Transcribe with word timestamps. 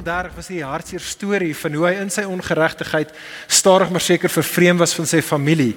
Genesis 0.00 0.32
38 0.32 0.36
was 0.36 0.48
die 0.48 0.64
hartseer 0.64 1.00
storie 1.00 1.54
van 1.56 1.74
hoe 1.76 1.84
hy 1.84 1.92
in 2.00 2.10
sy 2.12 2.22
ongeregtigheid 2.24 3.10
stadig 3.52 3.90
maar 3.92 4.00
seker 4.00 4.32
vervreem 4.32 4.78
was 4.80 4.94
van 4.96 5.06
sy 5.06 5.20
familie 5.20 5.74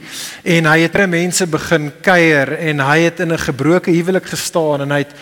en 0.47 0.69
hy 0.69 0.77
het 0.85 0.95
baie 0.95 1.09
mense 1.11 1.47
begin 1.51 1.89
kuier 2.05 2.53
en 2.55 2.79
hy 2.79 2.99
het 3.03 3.19
in 3.19 3.33
'n 3.33 3.45
gebroke 3.47 3.91
huwelik 3.91 4.25
gestaan 4.31 4.81
en 4.81 4.91
hy 4.91 5.01
het 5.03 5.13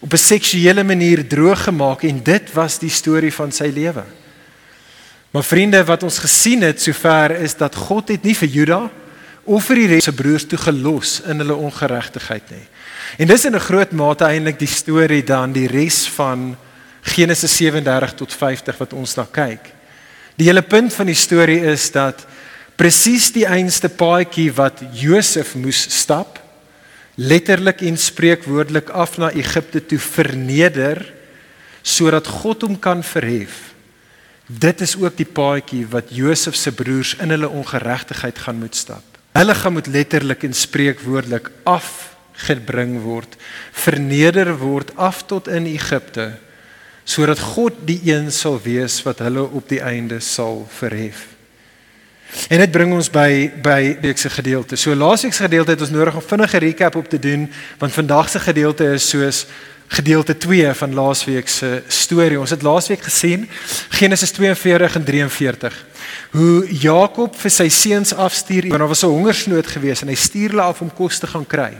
op 0.00 0.12
'n 0.12 0.18
seksuele 0.18 0.84
manier 0.84 1.24
droog 1.26 1.64
gemaak 1.64 2.04
en 2.04 2.22
dit 2.22 2.52
was 2.52 2.78
die 2.78 2.90
storie 2.90 3.32
van 3.32 3.52
sy 3.52 3.72
lewe. 3.72 4.04
Maar 5.32 5.44
vriende, 5.44 5.84
wat 5.84 6.02
ons 6.02 6.18
gesien 6.18 6.62
het 6.62 6.82
sover 6.82 7.30
is 7.30 7.56
dat 7.56 7.74
God 7.74 8.08
het 8.08 8.22
nie 8.22 8.34
vir 8.34 8.48
Juda 8.48 8.90
of 9.44 9.64
vir 9.64 9.76
die 9.76 9.86
res 9.86 10.04
se 10.04 10.12
broers 10.12 10.44
toe 10.44 10.58
gelos 10.58 11.22
in 11.26 11.38
hulle 11.38 11.54
ongeregtigheid 11.54 12.50
nie. 12.50 12.66
En 13.18 13.26
dis 13.26 13.44
in 13.44 13.54
'n 13.54 13.60
groot 13.60 13.92
mate 13.92 14.24
eintlik 14.24 14.58
die 14.58 14.68
storie 14.68 15.24
dan 15.24 15.52
die 15.52 15.66
res 15.66 16.08
van 16.08 16.56
Genesis 17.02 17.56
37 17.56 18.14
tot 18.14 18.34
50 18.34 18.78
wat 18.80 18.92
ons 18.92 19.16
na 19.16 19.26
kyk. 19.30 19.72
Die 20.36 20.48
hele 20.48 20.62
punt 20.62 20.94
van 20.94 21.08
die 21.10 21.18
storie 21.18 21.60
is 21.72 21.90
dat 21.92 22.26
presies 22.80 23.28
die 23.34 23.46
einste 23.48 23.90
paadjie 23.92 24.48
wat 24.56 24.80
Josef 24.96 25.54
moes 25.58 25.82
stap, 25.92 26.38
letterlik 27.20 27.82
en 27.84 27.98
spreekwoordelik 28.00 28.88
af 28.96 29.18
na 29.20 29.28
Egipte 29.36 29.82
toe 29.84 30.00
verneder 30.00 31.02
sodat 31.82 32.28
God 32.28 32.64
hom 32.64 32.78
kan 32.80 33.02
verhef. 33.04 33.70
Dit 34.46 34.80
is 34.84 34.96
ook 34.98 35.16
die 35.16 35.28
paadjie 35.28 35.84
wat 35.92 36.12
Josef 36.12 36.56
se 36.56 36.72
broers 36.72 37.14
in 37.20 37.32
hulle 37.32 37.48
ongeregtigheid 37.48 38.38
gaan 38.38 38.60
moet 38.60 38.76
stap. 38.76 39.04
Hulle 39.36 39.54
gaan 39.54 39.76
moet 39.76 39.86
letterlik 39.86 40.44
en 40.44 40.56
spreekwoordelik 40.56 41.50
afgebring 41.64 42.98
word, 43.04 43.36
verneder 43.72 44.56
word 44.58 44.92
af 44.96 45.22
tot 45.28 45.48
in 45.48 45.68
Egipte 45.70 46.32
sodat 47.10 47.40
God 47.42 47.74
die 47.88 47.98
een 48.12 48.30
sal 48.32 48.60
wees 48.62 49.00
wat 49.02 49.18
hulle 49.24 49.42
op 49.42 49.66
die 49.68 49.80
einde 49.82 50.20
sal 50.22 50.62
verhef. 50.70 51.26
En 52.48 52.62
dit 52.62 52.70
bring 52.70 52.92
ons 52.94 53.08
by 53.10 53.50
by 53.62 53.96
die 54.02 54.12
se 54.14 54.30
gedeelte. 54.30 54.78
So 54.78 54.94
laasweek 54.94 55.34
se 55.34 55.48
gedeelte 55.48 55.74
het 55.74 55.82
ons 55.82 55.90
nodig 55.90 56.14
om 56.14 56.22
vinnige 56.22 56.60
recap 56.62 56.94
op 57.00 57.08
te 57.10 57.18
doen 57.18 57.48
want 57.78 57.92
vandag 57.92 58.30
se 58.30 58.38
gedeelte 58.38 58.92
is 58.94 59.08
soos 59.10 59.46
gedeelte 59.90 60.36
2 60.38 60.74
van 60.74 60.94
laasweek 60.94 61.48
se 61.48 61.82
storie. 61.88 62.38
Ons 62.40 62.54
het 62.54 62.62
laasweek 62.62 63.02
gesien 63.02 63.48
Genesis 64.00 64.30
42 64.36 64.94
en 65.00 65.04
43 65.04 65.84
hoe 66.30 66.66
Jakob 66.70 67.34
vir 67.38 67.52
sy 67.52 67.66
seuns 67.72 68.12
afstuur 68.14 68.68
want 68.70 68.82
daar 68.82 68.88
was 68.88 69.02
'n 69.02 69.10
hongersnood 69.10 69.66
gewees 69.66 70.02
en 70.02 70.08
hy 70.08 70.14
stuur 70.14 70.50
hulle 70.50 70.62
af 70.62 70.80
om 70.80 70.90
kos 70.94 71.18
te 71.18 71.26
gaan 71.26 71.46
kry. 71.46 71.72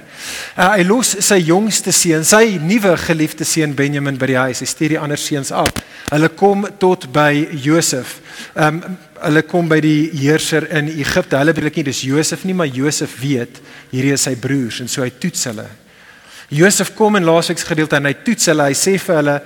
Uh, 0.58 0.74
hy 0.76 0.82
los 0.82 1.16
sy 1.18 1.38
jongste 1.38 1.92
seun, 1.92 2.24
sy 2.24 2.58
nuwe 2.60 2.96
geliefde 2.96 3.44
seun 3.44 3.74
Benjamin 3.74 4.18
by 4.18 4.26
die 4.26 4.36
huis. 4.36 4.60
Hy 4.60 4.66
stuur 4.66 4.88
die 4.88 4.98
ander 4.98 5.18
seuns 5.18 5.52
af. 5.52 5.70
Hulle 6.10 6.28
kom 6.28 6.66
tot 6.78 7.12
by 7.12 7.48
Josef. 7.52 8.20
Ehm 8.56 8.82
um, 8.82 8.98
hulle 9.20 9.42
kom 9.42 9.68
by 9.68 9.80
die 9.80 10.10
heerser 10.16 10.64
in 10.72 10.88
Egipte. 10.88 11.36
Hulle 11.36 11.52
weet 11.52 11.76
nie 11.76 11.84
dis 11.84 12.00
Josef 12.00 12.44
nie, 12.44 12.54
maar 12.54 12.66
Josef 12.66 13.20
weet 13.20 13.60
hierdie 13.90 14.12
is 14.12 14.22
sy 14.22 14.34
broers 14.34 14.80
en 14.80 14.88
so 14.88 15.02
hy 15.02 15.10
toets 15.10 15.44
hulle. 15.44 15.66
Josef 16.50 16.94
kom 16.98 17.16
in 17.16 17.24
laasweek 17.24 17.58
se 17.58 17.66
gedeelte 17.66 17.96
en 17.96 18.08
hy 18.10 18.14
toets 18.26 18.50
hulle. 18.50 18.70
Hy 18.70 18.78
sê 18.78 18.96
vir 18.98 19.20
hulle 19.20 19.40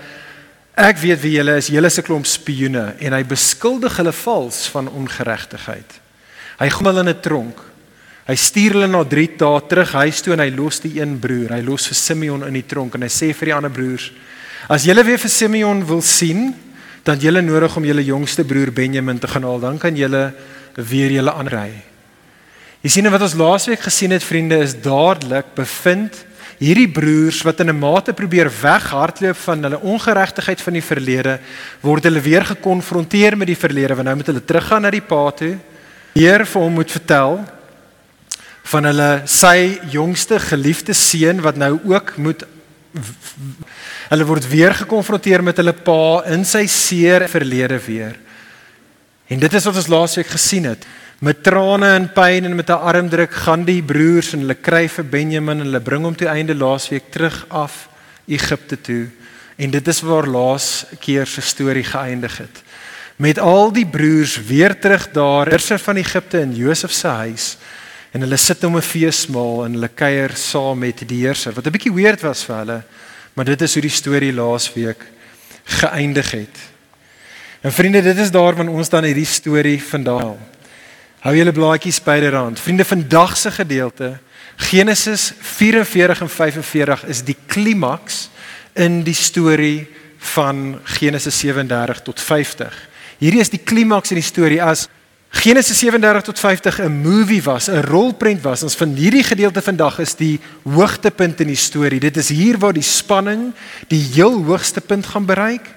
Ek 0.74 0.98
weet 0.98 1.20
wie 1.22 1.36
julle 1.36 1.52
is, 1.60 1.68
julle 1.70 1.86
is 1.86 1.98
'n 1.98 2.02
klomp 2.02 2.26
spioene 2.26 2.96
en 2.98 3.12
hy 3.12 3.22
beskuldig 3.22 3.96
hulle 3.96 4.12
vals 4.12 4.66
van 4.74 4.88
ongeregtigheid. 4.88 6.00
Hy 6.58 6.68
gooi 6.68 6.88
hulle 6.90 7.00
in 7.00 7.08
'n 7.14 7.20
tronk. 7.20 7.58
Hy 8.26 8.34
stuur 8.34 8.72
hulle 8.72 8.88
na 8.88 9.04
3 9.04 9.36
dae 9.38 9.60
terug 9.68 9.92
huis 9.92 10.22
toe 10.22 10.32
en 10.32 10.40
hy 10.40 10.50
los 10.50 10.80
die 10.80 10.98
een 11.00 11.20
broer. 11.20 11.52
Hy 11.52 11.62
los 11.62 11.86
vir 11.86 11.94
Simeon 11.94 12.44
in 12.44 12.54
die 12.54 12.66
tronk 12.66 12.94
en 12.94 13.02
hy 13.02 13.08
sê 13.08 13.32
vir 13.32 13.46
die 13.46 13.54
ander 13.54 13.70
broers: 13.70 14.10
"As 14.68 14.84
julle 14.84 15.04
weer 15.04 15.18
vir 15.18 15.30
Simeon 15.30 15.86
wil 15.86 16.02
sien, 16.02 16.54
dan 17.04 17.20
julle 17.20 17.42
nodig 17.42 17.76
om 17.76 17.84
julle 17.84 18.04
jongste 18.04 18.44
broer 18.44 18.72
Benjamin 18.72 19.18
te 19.18 19.28
gaan 19.28 19.44
haal, 19.44 19.60
dan 19.60 19.78
kan 19.78 19.94
julle 19.94 20.34
weer 20.74 21.10
julle 21.10 21.32
aanry." 21.32 21.84
Jy 22.82 22.90
sien 22.90 23.10
wat 23.10 23.22
ons 23.22 23.34
laasweek 23.34 23.80
gesien 23.80 24.10
het, 24.10 24.24
vriende, 24.24 24.58
is 24.58 24.74
dadelik 24.74 25.54
bevind 25.54 26.24
hierdie 26.58 26.88
broers 26.88 27.42
wat 27.42 27.60
in 27.60 27.70
'n 27.70 27.78
mate 27.78 28.12
probeer 28.12 28.50
weghardloop 28.50 29.36
van 29.36 29.62
hulle 29.62 29.80
ongeregtigheid 29.80 30.60
van 30.60 30.72
die 30.72 30.82
verlede, 30.82 31.38
word 31.80 32.04
hulle 32.04 32.20
weer 32.20 32.44
gekonfronteer 32.44 33.36
met 33.36 33.46
die 33.46 33.56
verlede 33.56 33.94
want 33.94 34.06
nou 34.06 34.16
moet 34.16 34.26
hulle 34.26 34.44
teruggaan 34.44 34.82
na 34.82 34.90
die 34.90 35.00
pa 35.00 35.30
toe. 35.30 35.58
Heer 36.14 36.46
vir 36.46 36.62
hom 36.62 36.72
moet 36.72 36.90
vertel 36.90 37.44
van 38.64 38.84
hulle 38.84 39.22
sy 39.24 39.78
jongste 39.90 40.38
geliefde 40.40 40.94
seun 40.94 41.40
wat 41.40 41.56
nou 41.56 41.78
ook 41.84 42.16
moet 42.16 42.44
hulle 44.08 44.24
word 44.24 44.46
weer 44.48 44.74
gekonfronteer 44.74 45.42
met 45.42 45.56
hulle 45.56 45.72
pa 45.72 46.22
in 46.30 46.44
sy 46.44 46.66
seer 46.66 47.28
verlede 47.28 47.78
weer. 47.86 48.14
En 49.26 49.40
dit 49.40 49.54
is 49.54 49.64
wat 49.64 49.76
ons 49.80 49.90
laasweek 49.90 50.30
gesien 50.30 50.68
het. 50.68 50.86
Met 51.24 51.40
trane 51.40 51.88
en 51.96 52.10
pyn 52.12 52.44
en 52.44 52.54
met 52.54 52.68
'n 52.68 52.84
armdruk 52.84 53.32
gaan 53.32 53.64
die 53.64 53.82
broers 53.82 54.32
en 54.32 54.40
hulle 54.40 54.54
kry 54.60 54.88
vir 54.88 55.04
Benjamin 55.04 55.60
en 55.60 55.64
hulle 55.64 55.80
bring 55.80 56.04
hom 56.04 56.16
toe 56.16 56.28
einde 56.28 56.54
laasweek 56.54 57.04
terug 57.10 57.46
af 57.48 57.88
Egipte 58.26 58.80
toe. 58.80 59.06
En 59.56 59.70
dit 59.70 59.88
is 59.88 60.00
waar 60.00 60.26
laas 60.26 60.84
keer 61.00 61.26
se 61.26 61.40
storie 61.40 61.84
geëindig 61.84 62.38
het. 62.38 62.62
Met 63.16 63.38
al 63.38 63.72
die 63.72 63.86
broers 63.86 64.36
weer 64.46 64.78
terug 64.78 65.08
daar, 65.12 65.48
heerser 65.48 65.78
van 65.78 65.96
Egipte 65.96 66.40
in 66.40 66.54
Josef 66.54 66.92
se 66.92 67.08
huis 67.08 67.56
en 68.10 68.20
hulle 68.20 68.36
sit 68.36 68.64
om 68.64 68.76
'n 68.76 68.82
feesmaal 68.82 69.64
en 69.64 69.72
hulle 69.72 69.88
kuier 69.88 70.30
saam 70.36 70.78
met 70.78 71.08
die 71.08 71.24
heerser. 71.24 71.52
Wat 71.52 71.66
'n 71.66 71.70
bietjie 71.70 71.94
weird 71.94 72.20
was 72.20 72.44
vir 72.44 72.56
hulle, 72.56 72.82
maar 73.32 73.44
dit 73.44 73.62
is 73.62 73.72
hoe 73.72 73.82
die 73.82 73.90
storie 73.90 74.32
laasweek 74.32 75.04
geëindig 75.64 76.30
het. 76.30 76.56
En 77.60 77.72
vriende, 77.72 78.02
dit 78.02 78.18
is 78.18 78.30
daar 78.30 78.54
wanneer 78.54 78.74
ons 78.74 78.88
dan 78.88 79.04
hierdie 79.04 79.26
storie 79.26 79.82
vandag 79.82 80.36
Hou 81.24 81.32
julle 81.32 81.54
blaadjies 81.56 82.02
byderhand. 82.04 82.60
Vriende, 82.60 82.84
vandag 82.84 83.36
se 83.40 83.48
gedeelte 83.50 84.18
Genesis 84.56 85.30
44 85.40 86.20
en 86.20 86.28
45 86.28 87.04
is 87.08 87.22
die 87.24 87.36
klimaks 87.48 88.28
in 88.76 89.00
die 89.06 89.16
storie 89.16 89.86
van 90.34 90.76
Genesis 90.98 91.38
37 91.40 92.02
tot 92.04 92.20
50. 92.20 92.76
Hierdie 93.22 93.40
is 93.40 93.48
die 93.48 93.62
klimaks 93.64 94.12
in 94.12 94.20
die 94.20 94.26
storie 94.26 94.60
as 94.62 94.84
Genesis 95.32 95.80
37 95.80 96.28
tot 96.28 96.38
50 96.38 96.80
'n 96.84 96.92
movie 96.92 97.42
was, 97.42 97.70
'n 97.70 97.80
rolprent 97.88 98.42
was. 98.42 98.62
Ons 98.62 98.76
van 98.76 98.92
hierdie 98.92 99.24
gedeelte 99.24 99.62
vandag 99.62 99.98
is 99.98 100.14
die 100.14 100.40
hoogtepunt 100.62 101.40
in 101.40 101.46
die 101.46 101.56
storie. 101.56 102.00
Dit 102.00 102.16
is 102.16 102.28
hier 102.28 102.58
waar 102.58 102.72
die 102.72 102.82
spanning 102.82 103.54
die 103.88 104.10
heel 104.12 104.44
hoogste 104.44 104.80
punt 104.80 105.06
gaan 105.06 105.24
bereik. 105.24 105.72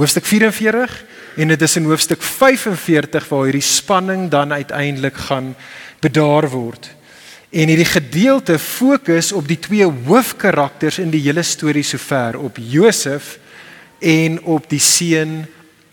Hoofstuk 0.00 0.24
44 0.24 0.92
en 1.36 1.50
dit 1.52 1.62
is 1.62 1.74
in 1.76 1.84
hoofstuk 1.84 2.22
45 2.24 3.26
waar 3.28 3.42
hierdie 3.50 3.66
spanning 3.66 4.30
dan 4.32 4.52
uiteindelik 4.52 5.18
gaan 5.26 5.50
bedaar 6.00 6.48
word. 6.48 6.88
En 7.52 7.68
hierdie 7.68 7.84
gedeelte 7.84 8.56
fokus 8.58 9.28
op 9.36 9.44
die 9.44 9.58
twee 9.60 9.84
hoofkarakters 9.84 11.02
in 11.04 11.12
die 11.12 11.20
hele 11.26 11.44
storie 11.44 11.84
sover 11.84 12.38
op 12.40 12.56
Josef 12.56 13.36
en 14.00 14.40
op 14.48 14.70
die 14.72 14.80
seun 14.80 15.42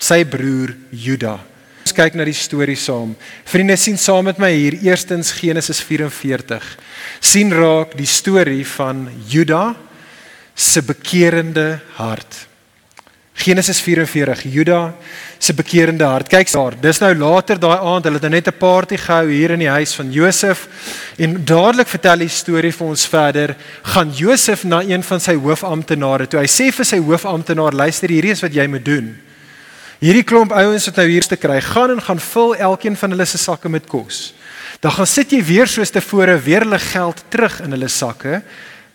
sy 0.00 0.22
broer 0.24 0.72
Juda. 0.88 1.36
Ons 1.84 1.92
kyk 1.92 2.16
na 2.16 2.24
die 2.24 2.36
storie 2.36 2.80
saam. 2.80 3.12
Vriende 3.44 3.76
sien 3.76 4.00
saam 4.00 4.24
met 4.30 4.40
my 4.40 4.54
hier 4.56 4.80
eerstens 4.88 5.36
Genesis 5.36 5.84
44. 5.84 6.64
sien 7.20 7.52
raak 7.52 7.92
die 7.98 8.08
storie 8.08 8.64
van 8.78 9.10
Juda 9.28 9.74
se 10.56 10.80
bekerende 10.80 11.74
hart. 12.00 12.47
Genesis 13.38 13.78
44 13.80 14.42
Juda 14.50 14.94
se 15.38 15.54
bekerende 15.54 16.04
hart. 16.04 16.26
Kyk 16.26 16.50
daar, 16.50 16.74
dis 16.82 16.98
nou 16.98 17.12
later 17.14 17.60
daai 17.62 17.76
aand, 17.76 18.08
hulle 18.08 18.18
het 18.18 18.24
nou 18.26 18.32
net 18.34 18.48
'n 18.48 18.58
party 18.58 18.96
gehou 18.96 19.30
hier 19.30 19.50
in 19.54 19.60
die 19.60 19.70
huis 19.70 19.94
van 19.94 20.10
Josef 20.10 20.66
en 21.16 21.44
dadelik 21.44 21.86
vertel 21.86 22.18
die 22.18 22.28
storie 22.28 22.72
vir 22.72 22.86
ons 22.86 23.06
verder. 23.06 23.56
Gaan 23.82 24.10
Josef 24.10 24.64
na 24.64 24.82
een 24.82 25.02
van 25.02 25.20
sy 25.20 25.34
hoofamptenare 25.34 26.26
toe. 26.26 26.40
Hy 26.40 26.46
sê 26.46 26.72
vir 26.72 26.84
sy 26.84 26.98
hoofamptenaar, 26.98 27.72
luister, 27.72 28.08
hierdie 28.08 28.32
is 28.32 28.42
wat 28.42 28.52
jy 28.52 28.66
moet 28.66 28.84
doen. 28.84 29.16
Hierdie 30.00 30.24
klomp 30.24 30.52
ouens 30.52 30.86
wat 30.86 30.96
nou 30.96 31.06
hier 31.06 31.26
te 31.26 31.36
kry, 31.36 31.60
gaan 31.60 31.90
en 31.90 32.02
gaan 32.02 32.18
vul 32.18 32.56
elkeen 32.56 32.96
van 32.96 33.10
hulle 33.10 33.26
se 33.26 33.38
sakke 33.38 33.68
met 33.68 33.86
kos. 33.86 34.34
Dan 34.80 34.90
gaan 34.90 35.06
sit 35.06 35.30
jy 35.30 35.44
weer 35.44 35.66
soos 35.66 35.90
tevore 35.90 36.38
weer 36.38 36.60
hulle 36.60 36.78
geld 36.78 37.22
terug 37.28 37.60
in 37.60 37.70
hulle 37.70 37.88
sakke, 37.88 38.42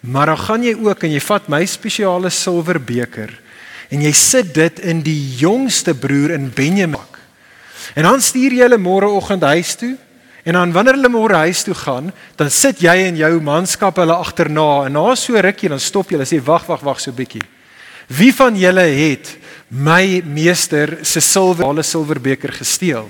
maar 0.02 0.26
dan 0.26 0.38
gaan 0.38 0.64
jy 0.64 0.76
ook 0.76 1.04
en 1.04 1.12
jy 1.12 1.20
vat 1.20 1.48
my 1.48 1.66
spesiale 1.66 2.30
silwerbeker 2.30 3.43
en 3.94 4.02
jy 4.02 4.12
sit 4.18 4.54
dit 4.56 4.80
in 4.82 5.04
die 5.06 5.36
jongste 5.38 5.94
broer 5.94 6.34
in 6.34 6.50
Benjamin. 6.56 7.12
En 7.94 8.08
dan 8.08 8.22
stuur 8.22 8.56
jy 8.56 8.66
hulle 8.66 8.82
môreoggend 8.82 9.46
huis 9.46 9.76
toe 9.78 9.94
En 10.44 10.54
dan 10.54 10.72
wanneer 10.72 10.98
hulle 10.98 11.10
môre 11.10 11.40
huis 11.46 11.64
toe 11.64 11.76
gaan, 11.76 12.12
dan 12.36 12.50
sit 12.52 12.82
jy 12.84 12.94
en 13.08 13.16
jou 13.16 13.32
manskap 13.42 14.00
hulle 14.02 14.16
agterna 14.16 14.86
en 14.86 14.98
na 14.98 15.16
so 15.16 15.40
rukkie 15.40 15.72
dan 15.72 15.80
stop 15.80 16.12
jy 16.12 16.20
en 16.20 16.28
sê 16.28 16.42
wag 16.44 16.66
wag 16.68 16.84
wag 16.84 17.00
so 17.00 17.16
bietjie. 17.16 17.44
Wie 18.12 18.34
van 18.36 18.58
julle 18.60 18.84
het 18.84 19.38
my 19.72 20.20
meester 20.28 20.98
se 21.08 21.24
silwer 21.24 21.64
alle 21.70 21.86
silverbeker 21.88 22.52
gesteel? 22.60 23.08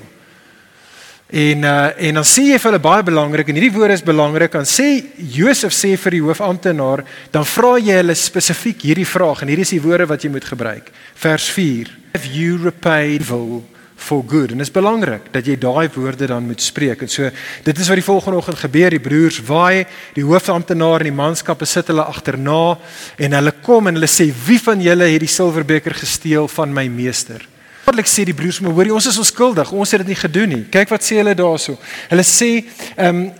En 1.34 1.64
uh, 1.66 1.90
en 1.98 2.20
dan 2.20 2.26
sê 2.30 2.44
jy 2.52 2.60
vir 2.62 2.70
hulle 2.70 2.84
baie 2.84 3.04
belangrik 3.08 3.48
en 3.50 3.58
hierdie 3.58 3.74
woorde 3.74 3.96
is 3.98 4.06
belangrik. 4.06 4.54
Dan 4.54 4.68
sê 4.70 5.02
Josef 5.34 5.74
sê 5.74 5.96
vir 5.98 6.14
die 6.14 6.22
hoofamptenaar, 6.22 7.02
dan 7.34 7.48
vra 7.50 7.72
jy 7.82 7.96
hulle 8.04 8.14
spesifiek 8.14 8.84
hierdie 8.86 9.08
vraag 9.10 9.42
en 9.42 9.50
hier 9.50 9.64
is 9.64 9.72
die 9.74 9.82
woorde 9.82 10.06
wat 10.12 10.22
jy 10.22 10.30
moet 10.30 10.46
gebruik. 10.46 10.92
Vers 11.18 11.48
4. 11.56 11.90
Have 12.14 12.30
you 12.30 12.60
repaid 12.62 13.24
evil 13.26 13.64
for 13.98 14.22
good? 14.22 14.54
En 14.54 14.62
dit 14.62 14.68
is 14.68 14.76
belangrik 14.76 15.32
dat 15.34 15.50
jy 15.50 15.56
daai 15.58 15.90
woorde 15.96 16.30
dan 16.30 16.46
moet 16.46 16.62
spreek. 16.62 17.02
En 17.02 17.10
so 17.10 17.32
dit 17.66 17.82
is 17.82 17.90
wat 17.90 17.98
die 17.98 18.06
volgende 18.06 18.38
oggend 18.38 18.62
gebeur. 18.62 18.94
Die 18.94 19.02
broers 19.02 19.40
waai, 19.48 19.88
die 20.14 20.28
hoofamptenaar 20.28 21.02
en 21.02 21.10
die 21.10 21.18
manskappe 21.18 21.66
sit 21.66 21.90
hulle 21.90 22.06
agterna 22.14 22.76
en 23.18 23.40
hulle 23.40 23.56
kom 23.66 23.90
en 23.90 23.98
hulle 23.98 24.12
sê 24.12 24.30
wie 24.46 24.60
van 24.62 24.86
julle 24.86 25.10
het 25.16 25.26
die 25.26 25.34
silverbeker 25.40 25.98
gesteel 25.98 26.46
van 26.60 26.78
my 26.78 26.86
meester? 26.94 27.42
Dadelik 27.84 28.08
sê 28.08 28.24
die 28.24 28.34
broers, 28.34 28.60
"Maar 28.60 28.72
hoorie, 28.72 28.94
ons 28.94 29.08
is 29.08 29.18
onskuldig. 29.18 29.72
Ons 29.72 29.92
het 29.92 30.00
dit 30.00 30.08
nie 30.08 30.16
gedoen 30.16 30.50
nie." 30.50 30.66
Kyk 30.70 30.90
wat 30.90 31.04
sê 31.04 31.16
hulle 31.16 31.36
daarso. 31.36 31.78
Hulle 32.10 32.24
sê, 32.24 32.66
ehm 32.96 33.16
um, 33.16 33.32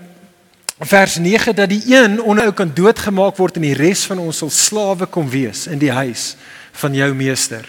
vers 0.80 1.18
9 1.18 1.56
dat 1.56 1.70
die 1.70 1.84
een 1.96 2.22
onhou 2.22 2.52
kan 2.52 2.72
doodgemaak 2.74 3.38
word 3.38 3.56
en 3.56 3.62
die 3.62 3.78
res 3.78 4.06
van 4.10 4.20
ons 4.20 4.38
sal 4.38 4.50
slawe 4.50 5.06
kom 5.06 5.30
wees 5.30 5.68
in 5.68 5.80
die 5.80 5.92
huis 5.92 6.36
van 6.72 6.96
jou 6.96 7.14
meester. 7.14 7.68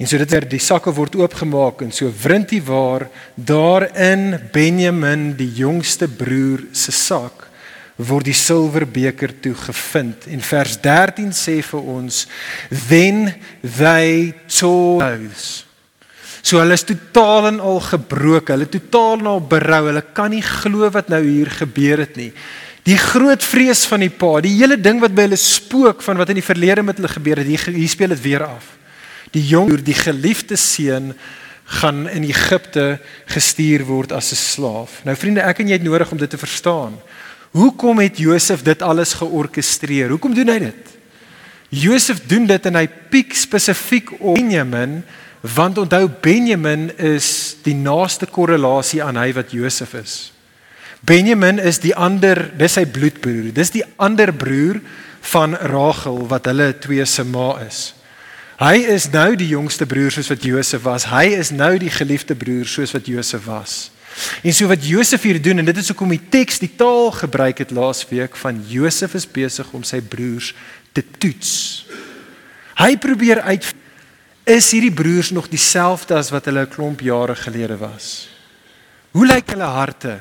En 0.00 0.08
so 0.08 0.16
dit 0.16 0.32
er 0.32 0.46
die 0.48 0.62
sakke 0.62 0.92
word 0.96 1.18
oopgemaak 1.20 1.82
en 1.84 1.92
so 1.92 2.08
wrintie 2.22 2.62
waar 2.64 3.08
daarin 3.34 4.38
Benjamin 4.52 5.34
die 5.36 5.50
jongste 5.60 6.08
broer 6.08 6.62
se 6.72 6.92
sak 6.92 7.39
word 8.00 8.28
die 8.30 8.36
silverbeker 8.36 9.32
toe 9.42 9.54
gevind. 9.54 10.26
En 10.30 10.40
vers 10.40 10.76
13 10.80 11.32
sê 11.36 11.60
vir 11.62 11.90
ons 11.96 12.26
then 12.88 13.34
they 13.62 14.32
chose 14.48 15.66
so 16.40 16.60
hulle 16.60 16.76
is 16.76 16.86
totaal 16.88 17.50
en 17.50 17.60
al 17.60 17.80
gebroken 17.84 18.56
hulle 18.56 18.68
totaal 18.70 19.20
en 19.20 19.30
al 19.34 19.42
berou 19.44 19.82
hulle 19.90 20.02
kan 20.16 20.32
nie 20.32 20.44
glo 20.44 20.88
wat 20.92 21.10
nou 21.12 21.20
hier 21.24 21.50
gebeur 21.52 22.00
het 22.00 22.16
nie. 22.16 22.30
Die 22.88 22.96
groot 22.96 23.44
vrees 23.44 23.84
van 23.90 24.00
die 24.04 24.12
pa 24.12 24.38
die 24.44 24.54
hele 24.56 24.78
ding 24.80 25.02
wat 25.02 25.14
by 25.14 25.28
hulle 25.28 25.40
spook 25.40 26.00
van 26.04 26.20
wat 26.20 26.32
in 26.32 26.40
die 26.40 26.46
verlede 26.46 26.84
met 26.86 27.00
hulle 27.00 27.12
gebeur 27.12 27.42
het 27.42 27.50
hier, 27.50 27.66
hier 27.76 27.92
speel 27.92 28.14
dit 28.14 28.24
weer 28.24 28.46
af. 28.46 28.72
Die 29.36 29.44
jong 29.46 29.74
die 29.84 29.94
geliefde 29.94 30.56
seun 30.58 31.12
gaan 31.80 32.08
in 32.10 32.24
Egipte 32.26 32.98
gestuur 33.30 33.84
word 33.86 34.12
as 34.12 34.32
'n 34.32 34.40
slaaf. 34.40 35.04
Nou 35.04 35.14
vriende 35.14 35.44
ek 35.44 35.60
en 35.60 35.68
jy 35.68 35.78
het 35.78 35.86
nodig 35.86 36.10
om 36.10 36.18
dit 36.18 36.30
te 36.30 36.38
verstaan 36.38 36.98
Hoekom 37.50 37.98
het 37.98 38.18
Josef 38.18 38.62
dit 38.62 38.82
alles 38.82 39.12
georkestreer? 39.18 40.12
Hoekom 40.12 40.34
doen 40.34 40.52
hy 40.52 40.58
dit? 40.68 40.90
Josef 41.70 42.22
doen 42.30 42.46
dit 42.46 42.66
en 42.66 42.78
hy 42.78 42.86
piek 43.10 43.34
spesifiek 43.34 44.12
op 44.18 44.38
Benjamin 44.38 45.00
want 45.40 45.78
onthou 45.80 46.04
Benjamin 46.20 46.90
is 47.00 47.56
die 47.64 47.74
naaste 47.74 48.26
korrelasie 48.28 49.00
aan 49.00 49.16
hy 49.16 49.30
wat 49.32 49.54
Josef 49.56 49.94
is. 49.96 50.16
Benjamin 51.00 51.56
is 51.58 51.78
die 51.80 51.94
ander, 51.96 52.42
dis 52.60 52.76
sy 52.76 52.84
bloedbroer. 52.84 53.48
Dis 53.56 53.72
die 53.72 53.86
ander 53.96 54.34
broer 54.36 54.82
van 55.32 55.56
Rachel 55.56 56.20
wat 56.28 56.50
hulle 56.50 56.74
twee 56.76 57.06
se 57.08 57.24
ma 57.24 57.54
is. 57.64 57.94
Hy 58.60 58.76
is 58.92 59.08
nou 59.08 59.32
die 59.40 59.48
jongste 59.54 59.88
broer 59.88 60.12
soos 60.12 60.28
wat 60.28 60.44
Josef 60.44 60.84
was. 60.84 61.08
Hy 61.08 61.30
is 61.38 61.54
nou 61.56 61.72
die 61.80 61.92
geliefde 61.92 62.36
broer 62.36 62.68
soos 62.68 62.92
wat 62.92 63.08
Josef 63.08 63.46
was. 63.48 63.78
En 64.42 64.54
so 64.54 64.66
wat 64.66 64.86
Josef 64.86 65.22
hier 65.22 65.42
doen 65.42 65.58
en 65.58 65.64
dit 65.64 65.76
is 65.76 65.88
hoekom 65.92 66.08
die 66.08 66.22
teks 66.28 66.58
die 66.58 66.72
taal 66.76 67.10
gebruik 67.10 67.58
het 67.58 67.70
laasweek 67.70 68.36
van 68.36 68.64
Josef 68.68 69.14
is 69.14 69.28
besig 69.28 69.68
om 69.72 69.84
sy 69.86 70.00
broers 70.00 70.54
te 70.92 71.04
toets. 71.18 71.84
Hy 72.80 72.96
probeer 72.96 73.40
uit 73.40 73.74
is 74.50 74.70
hierdie 74.72 74.94
broers 74.94 75.30
nog 75.30 75.50
dieselfde 75.52 76.16
as 76.16 76.30
wat 76.34 76.48
hulle 76.48 76.66
'n 76.66 76.74
klomp 76.74 77.00
jare 77.00 77.36
gelede 77.36 77.76
was. 77.76 78.28
Hoe 79.12 79.26
lyk 79.26 79.50
hulle 79.50 79.68
harte? 79.68 80.18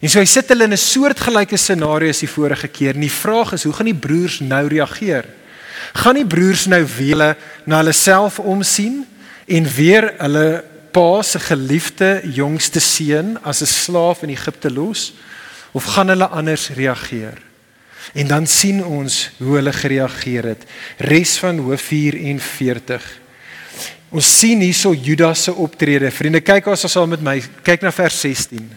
En 0.00 0.10
so 0.10 0.18
hy 0.18 0.26
sit 0.26 0.48
hulle 0.48 0.64
in 0.64 0.72
'n 0.72 0.76
soortgelyke 0.76 1.56
scenario 1.56 2.08
as 2.08 2.20
die 2.20 2.28
vorige 2.28 2.68
keer. 2.68 2.94
En 2.94 3.00
die 3.00 3.10
vraag 3.10 3.52
is, 3.52 3.64
hoe 3.64 3.72
gaan 3.72 3.86
die 3.86 3.94
broers 3.94 4.40
nou 4.40 4.68
reageer? 4.68 5.24
Gaan 5.94 6.14
die 6.14 6.26
broers 6.26 6.66
nou 6.66 6.84
weer 6.98 7.36
na 7.64 7.76
hulle 7.76 7.92
self 7.92 8.38
omsien 8.38 9.06
en 9.46 9.64
weer 9.64 10.14
hulle 10.18 10.64
pa 10.94 11.22
se 11.26 11.40
geliefde 11.42 12.22
jongste 12.30 12.80
seun 12.80 13.38
as 13.42 13.62
'n 13.62 13.66
slaaf 13.66 14.22
in 14.22 14.30
Egipte 14.30 14.70
los 14.70 15.12
of 15.72 15.84
gaan 15.84 16.08
hulle 16.08 16.28
anders 16.28 16.68
reageer? 16.68 17.38
En 18.12 18.26
dan 18.26 18.46
sien 18.46 18.84
ons 18.84 19.30
hoe 19.38 19.56
hulle 19.56 19.72
gereageer 19.72 20.44
het. 20.44 20.64
Res 20.98 21.38
van 21.38 21.58
hoof 21.58 21.80
44. 21.80 23.02
Ons 24.10 24.38
sien 24.38 24.60
hierso 24.60 24.94
Judas 24.94 25.42
se 25.42 25.52
optrede. 25.52 26.10
Vriende, 26.10 26.40
kyk 26.40 26.66
as 26.66 26.84
ons 26.84 26.92
saam 26.92 27.08
met 27.08 27.22
my 27.22 27.42
kyk 27.62 27.82
na 27.82 27.90
vers 27.90 28.20
16. 28.20 28.68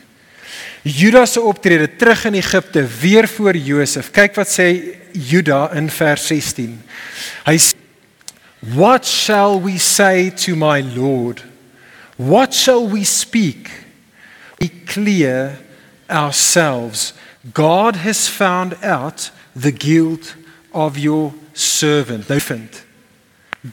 Judas 0.81 1.33
se 1.33 1.41
optrede 1.41 1.95
terug 1.95 2.25
in 2.25 2.33
Egipte 2.33 2.87
weer 3.01 3.27
voor 3.27 3.55
Josef. 3.55 4.11
Kyk 4.11 4.35
wat 4.35 4.47
sê 4.47 4.97
Juda 5.11 5.69
in 5.75 5.89
vers 5.89 6.27
16. 6.27 6.81
Hy 7.45 7.57
sê 7.57 7.75
What 8.73 9.05
shall 9.05 9.61
we 9.61 9.77
say 9.77 10.31
to 10.31 10.55
my 10.55 10.81
lord? 10.81 11.43
What 12.17 12.53
shall 12.53 12.87
we 12.89 13.03
speak? 13.03 13.69
Be 14.59 14.69
clear 14.69 15.59
ourselves. 16.09 17.13
God 17.53 17.95
has 17.95 18.27
found 18.27 18.75
out 18.83 19.31
the 19.55 19.71
guilt 19.71 20.35
of 20.73 20.97
your 20.97 21.33
servant. 21.53 22.27
Nou 22.29 22.39
vind. 22.39 22.83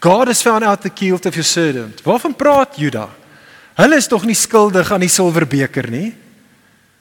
God 0.00 0.28
has 0.28 0.42
found 0.42 0.64
out 0.64 0.82
the 0.82 0.92
guilt 0.92 1.26
of 1.26 1.34
your 1.34 1.44
servant. 1.44 2.02
Waarvan 2.04 2.36
praat 2.36 2.76
Juda? 2.76 3.08
Hulle 3.74 3.96
is 3.96 4.08
tog 4.08 4.24
nie 4.28 4.36
skuldig 4.38 4.92
aan 4.92 5.02
die 5.02 5.10
silwerbeker 5.10 5.88
nie. 5.90 6.12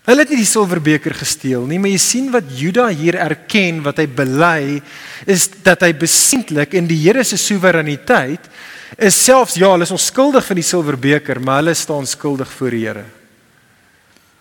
Hulle 0.04 0.24
het 0.26 0.32
nie 0.34 0.42
die 0.42 0.50
silwerbeker 0.50 1.14
gesteel 1.16 1.64
nie, 1.68 1.78
maar 1.80 1.94
jy 1.94 2.00
sien 2.02 2.32
wat 2.34 2.50
Juda 2.52 2.90
hier 2.92 3.16
erken, 3.24 3.80
wat 3.86 4.02
hy 4.02 4.08
bely, 4.12 4.82
is 5.30 5.46
dat 5.64 5.86
hy 5.86 5.94
besienlik 5.96 6.76
in 6.76 6.90
die 6.90 7.00
Here 7.06 7.24
se 7.24 7.40
soewereiniteit 7.40 8.50
is 8.98 9.18
selfs 9.24 9.58
ja, 9.58 9.72
hulle 9.72 9.88
is 9.88 9.94
onskuldig 9.94 10.46
van 10.46 10.60
die 10.60 10.66
silwerbeker, 10.66 11.42
maar 11.42 11.62
hulle 11.62 11.74
staan 11.78 12.08
skuldig 12.08 12.52
voor 12.52 12.76
die 12.76 12.86
Here. 12.86 13.06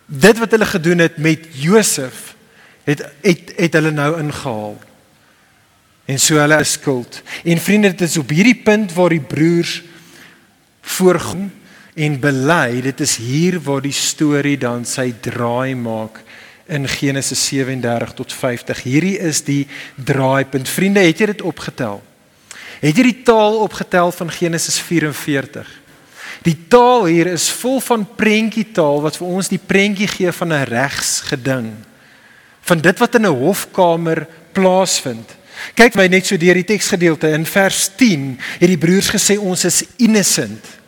Dit 0.06 0.40
wat 0.42 0.52
hulle 0.52 0.68
gedoen 0.68 1.04
het 1.06 1.16
met 1.16 1.46
Josef 1.56 2.32
het 2.84 3.04
het 3.22 3.52
het 3.56 3.78
hulle 3.78 3.92
nou 3.94 4.18
ingehaal. 4.18 4.76
En 6.04 6.18
so 6.18 6.36
hulle 6.36 6.58
is 6.60 6.72
skuld. 6.72 7.22
En 7.44 7.58
vriende, 7.58 7.92
dit 7.94 8.08
is 8.08 8.18
op 8.18 8.30
hierdie 8.34 8.58
punt 8.64 8.92
waar 8.92 9.14
die 9.14 9.22
broers 9.22 9.82
voorgaan 10.82 11.52
en 11.94 12.20
bely, 12.20 12.80
dit 12.82 13.00
is 13.00 13.16
hier 13.20 13.60
waar 13.60 13.82
die 13.84 13.94
storie 13.94 14.56
dan 14.58 14.84
sy 14.88 15.12
draai 15.20 15.74
maak 15.76 16.22
in 16.72 16.88
Genesis 16.88 17.42
37 17.46 18.14
tot 18.16 18.32
50. 18.32 18.82
Hierdie 18.82 19.18
is 19.18 19.42
die 19.44 19.66
draaipunt. 19.96 20.68
Vriende, 20.68 21.04
het 21.04 21.20
jy 21.20 21.28
dit 21.34 21.44
opgetel? 21.46 22.00
Het 22.82 22.98
jy 22.98 23.04
die 23.06 23.22
taal 23.22 23.60
opgetel 23.62 24.10
van 24.10 24.30
Genesis 24.34 24.80
44? 24.82 25.68
Die 26.42 26.56
taal 26.66 27.06
hier 27.06 27.28
is 27.30 27.46
vol 27.60 27.78
van 27.80 28.02
prentjietaal 28.18 28.98
wat 29.04 29.20
vir 29.20 29.28
ons 29.28 29.50
die 29.52 29.60
prentjie 29.62 30.08
gee 30.10 30.32
van 30.32 30.52
'n 30.52 30.66
regsgeding. 30.66 31.68
Van 32.66 32.80
dit 32.80 32.98
wat 32.98 33.14
in 33.14 33.26
'n 33.26 33.38
hofkamer 33.38 34.26
plaasvind. 34.52 35.36
Kyk 35.74 35.94
my 35.94 36.06
net 36.06 36.26
so 36.26 36.36
deur 36.36 36.54
die 36.54 36.64
teksgedeelte 36.64 37.28
in 37.28 37.46
vers 37.46 37.90
10 37.96 38.38
het 38.58 38.68
die 38.68 38.78
broers 38.78 39.10
gesê 39.10 39.38
ons 39.38 39.64
is 39.64 39.84
innocent. 39.96 40.81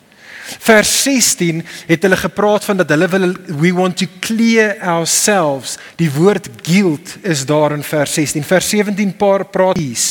Vers 0.45 0.91
16 1.03 1.63
het 1.87 2.01
hulle 2.05 2.17
gepraat 2.17 2.65
van 2.65 2.77
dat 2.77 2.89
hulle 2.89 3.07
wil 3.09 3.31
we 3.59 3.73
want 3.73 3.97
to 3.97 4.05
clear 4.19 4.75
ourselves. 4.81 5.77
Die 5.95 6.11
woord 6.11 6.49
guilt 6.61 7.17
is 7.21 7.45
daar 7.45 7.71
in 7.71 7.83
vers 7.83 8.13
16. 8.13 8.43
Vers 8.43 8.69
17 8.69 9.15
paar 9.15 9.45
praat 9.45 9.77
hier. 9.77 10.03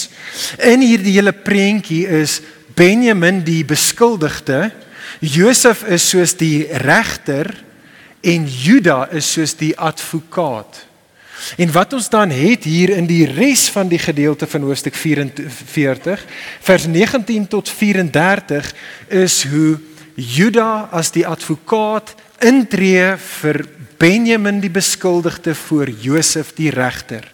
In 0.59 0.81
hierdie 0.81 1.15
hele 1.15 1.33
prentjie 1.33 2.07
is 2.09 2.41
Benjamin 2.75 3.43
die 3.47 3.65
beskuldigde, 3.65 4.73
Josef 5.21 5.85
is 5.87 6.09
soos 6.11 6.35
die 6.37 6.67
regter 6.83 7.53
en 8.25 8.49
Juda 8.49 9.05
is 9.15 9.29
soos 9.33 9.55
die 9.57 9.73
advokaat. 9.79 10.83
En 11.57 11.73
wat 11.73 11.93
ons 11.93 12.09
dan 12.09 12.31
het 12.31 12.65
hier 12.65 12.95
in 12.97 13.07
die 13.07 13.27
res 13.29 13.69
van 13.75 13.89
die 13.89 13.99
gedeelte 13.99 14.47
van 14.47 14.63
hoofstuk 14.67 14.95
44 14.95 16.25
vers 16.61 16.87
19 16.87 17.49
tot 17.49 17.69
34 17.69 18.71
is 19.09 19.43
hoe 19.51 19.79
Juda 20.15 20.89
as 20.95 21.11
die 21.11 21.27
advokaat 21.27 22.15
intree 22.45 23.15
vir 23.41 23.65
Benjamin 23.99 24.61
die 24.63 24.71
beskuldigde 24.71 25.55
voor 25.55 25.91
Josef 25.91 26.53
die 26.55 26.71
regter. 26.71 27.27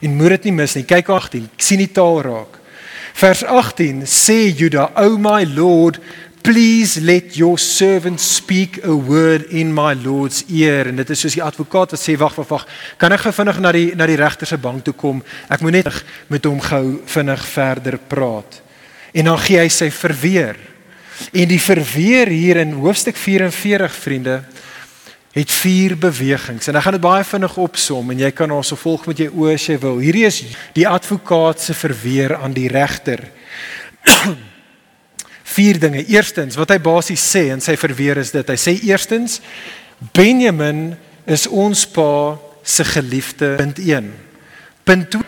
En 0.00 0.16
moet 0.16 0.36
dit 0.36 0.48
nie 0.48 0.56
mis 0.62 0.74
nie. 0.78 0.86
Kyk 0.88 1.08
18, 1.12 1.48
ek 1.54 1.64
sien 1.64 1.82
die 1.82 1.92
taal 1.92 2.22
raak. 2.24 2.58
Vers 3.12 3.44
18 3.44 4.06
sê 4.08 4.48
Juda, 4.48 4.90
"O 4.96 5.18
my 5.18 5.44
lord, 5.44 6.00
Please 6.42 7.00
let 7.00 7.36
your 7.36 7.58
servant 7.58 8.20
speak 8.20 8.84
a 8.84 8.90
word 8.90 9.44
in 9.54 9.70
my 9.72 9.94
Lord's 9.94 10.42
ear. 10.50 10.88
En 10.88 10.96
dit 10.96 11.10
is 11.10 11.20
soos 11.20 11.36
die 11.38 11.42
advokaat 11.42 11.94
wat 11.94 12.02
sê 12.02 12.16
wag 12.18 12.34
wag 12.34 12.48
wag, 12.48 12.64
kan 12.98 13.14
ek 13.14 13.20
gou 13.20 13.32
vinnig 13.36 13.60
na 13.62 13.70
die 13.72 13.94
na 13.94 14.08
die 14.10 14.18
regter 14.18 14.50
se 14.50 14.58
bank 14.58 14.82
toe 14.82 14.94
kom? 14.98 15.22
Ek 15.46 15.62
moet 15.62 15.72
net 15.72 16.00
met 16.26 16.44
hom 16.50 16.58
gou 16.60 16.98
vinnig 17.06 17.44
verder 17.46 17.98
praat. 18.10 18.58
En 19.14 19.30
dan 19.30 19.38
gee 19.38 19.60
hy 19.60 19.68
sy 19.70 19.90
verweer. 19.94 20.58
En 21.32 21.48
die 21.48 21.60
verweer 21.60 22.28
hier 22.28 22.56
in 22.56 22.72
hoofstuk 22.72 23.16
44 23.16 23.94
vriende 23.94 24.42
het 25.32 25.50
vier 25.50 25.96
bewegings. 25.98 26.68
En 26.68 26.76
ek 26.76 26.84
gaan 26.84 26.96
dit 26.98 27.04
baie 27.04 27.24
vinnig 27.24 27.56
opsom 27.56 28.10
en 28.12 28.20
jy 28.20 28.30
kan 28.36 28.50
ons 28.52 28.72
volg 28.82 29.06
met 29.08 29.22
jou 29.24 29.30
oë 29.44 29.54
as 29.56 29.66
jy 29.70 29.78
wil. 29.80 30.00
Hierdie 30.02 30.26
is 30.28 30.42
die 30.76 30.88
advokaat 30.88 31.60
se 31.60 31.76
verweer 31.76 32.36
aan 32.36 32.52
die 32.56 32.68
regter. 32.68 33.24
vier 35.52 35.80
dinge. 35.80 36.04
Eerstens, 36.08 36.56
wat 36.60 36.72
hy 36.72 36.78
basies 36.82 37.24
sê 37.24 37.46
in 37.52 37.64
sy 37.64 37.76
verweer 37.80 38.20
is 38.20 38.32
dit. 38.34 38.48
Hy 38.48 38.58
sê 38.60 38.76
eerstens 38.88 39.40
Benjamin 40.16 40.92
is 41.30 41.46
ons 41.46 41.84
pa 41.86 42.36
se 42.62 42.84
geliefde. 42.84 43.54
Punt 43.60 43.78
1. 43.80 44.10
Punt 44.84 45.10
2. 45.16 45.22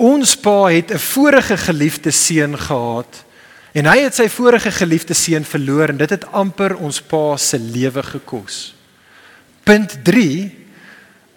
Ons 0.00 0.36
pa 0.40 0.70
het 0.72 0.92
'n 0.92 0.98
vorige 0.98 1.56
geliefde 1.56 2.10
seun 2.10 2.56
gehad 2.56 3.24
en 3.72 3.86
hy 3.86 3.98
het 4.02 4.16
sy 4.16 4.26
vorige 4.32 4.72
geliefde 4.74 5.14
seun 5.14 5.46
verloor 5.46 5.92
en 5.92 6.00
dit 6.00 6.10
het 6.10 6.26
amper 6.36 6.76
ons 6.76 7.00
pa 7.00 7.36
se 7.38 7.58
lewe 7.58 8.02
gekos. 8.02 8.72
Punt 9.64 9.98
3. 10.04 10.50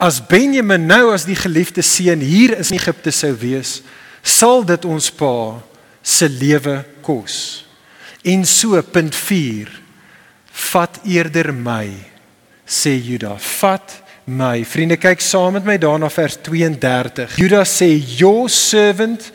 As 0.01 0.19
Benjamin 0.27 0.87
nou 0.89 1.13
as 1.13 1.27
die 1.29 1.37
geliefde 1.37 1.83
seun 1.85 2.23
hier 2.25 2.57
in 2.57 2.73
Egipte 2.75 3.13
sou 3.13 3.31
wees, 3.39 3.81
sal 4.23 4.65
dit 4.65 4.85
ons 4.85 5.11
pa 5.13 5.35
se 6.03 6.27
lewe 6.27 6.81
kos. 7.05 7.63
En 8.23 8.45
so 8.47 8.79
punt 8.81 9.15
4 9.15 9.69
vat 10.71 10.99
eerder 11.03 11.51
my 11.53 11.89
sê 12.63 12.93
Juda 12.95 13.35
vat 13.59 13.95
my 14.25 14.63
vriende 14.63 14.95
kyk 15.01 15.21
saam 15.23 15.57
met 15.57 15.65
my 15.67 15.75
daarna 15.81 16.07
vers 16.13 16.37
32 16.45 17.35
Juda 17.41 17.63
sê 17.67 17.89
your 18.19 18.47
servant 18.49 19.31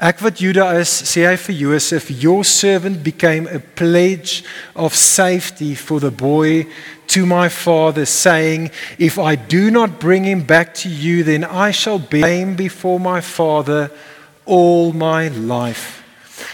ek 0.00 0.22
wat 0.24 0.40
Juda 0.40 0.66
is 0.80 0.88
sê 0.88 1.26
hy 1.28 1.36
vir 1.36 1.56
Josef 1.60 2.10
your 2.10 2.44
servant 2.44 3.02
became 3.04 3.46
a 3.46 3.60
pledge 3.60 4.42
of 4.74 4.96
safety 4.96 5.74
for 5.74 6.00
the 6.00 6.10
boy 6.10 6.66
to 7.06 7.26
my 7.26 7.48
father 7.48 8.06
saying 8.06 8.70
if 8.98 9.18
I 9.18 9.36
do 9.36 9.70
not 9.70 10.00
bring 10.00 10.24
him 10.24 10.42
back 10.42 10.74
to 10.82 10.88
you 10.88 11.22
then 11.22 11.44
I 11.44 11.70
shall 11.70 11.98
be 11.98 12.44
before 12.56 12.98
my 12.98 13.20
father 13.20 13.90
all 14.46 14.92
my 14.92 15.28
life 15.28 16.00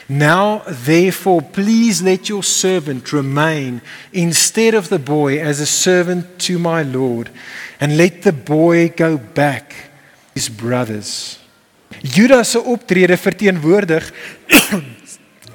Now, 0.08 0.62
therefore, 0.68 1.42
please 1.42 2.02
let 2.02 2.28
your 2.28 2.42
servant 2.42 3.12
remain 3.12 3.82
instead 4.12 4.74
of 4.74 4.88
the 4.88 4.98
boy 4.98 5.40
as 5.40 5.60
a 5.60 5.66
servant 5.66 6.38
to 6.40 6.58
my 6.58 6.82
Lord, 6.82 7.30
and 7.80 7.96
let 7.96 8.22
the 8.22 8.32
boy 8.32 8.88
go 8.88 9.16
back 9.16 9.70
to 9.70 9.76
his 10.34 10.48
brothers. 10.48 11.38
Judas 12.02 12.50
se 12.50 12.60
optrede 12.60 13.16
verteenwoordig 13.16 14.12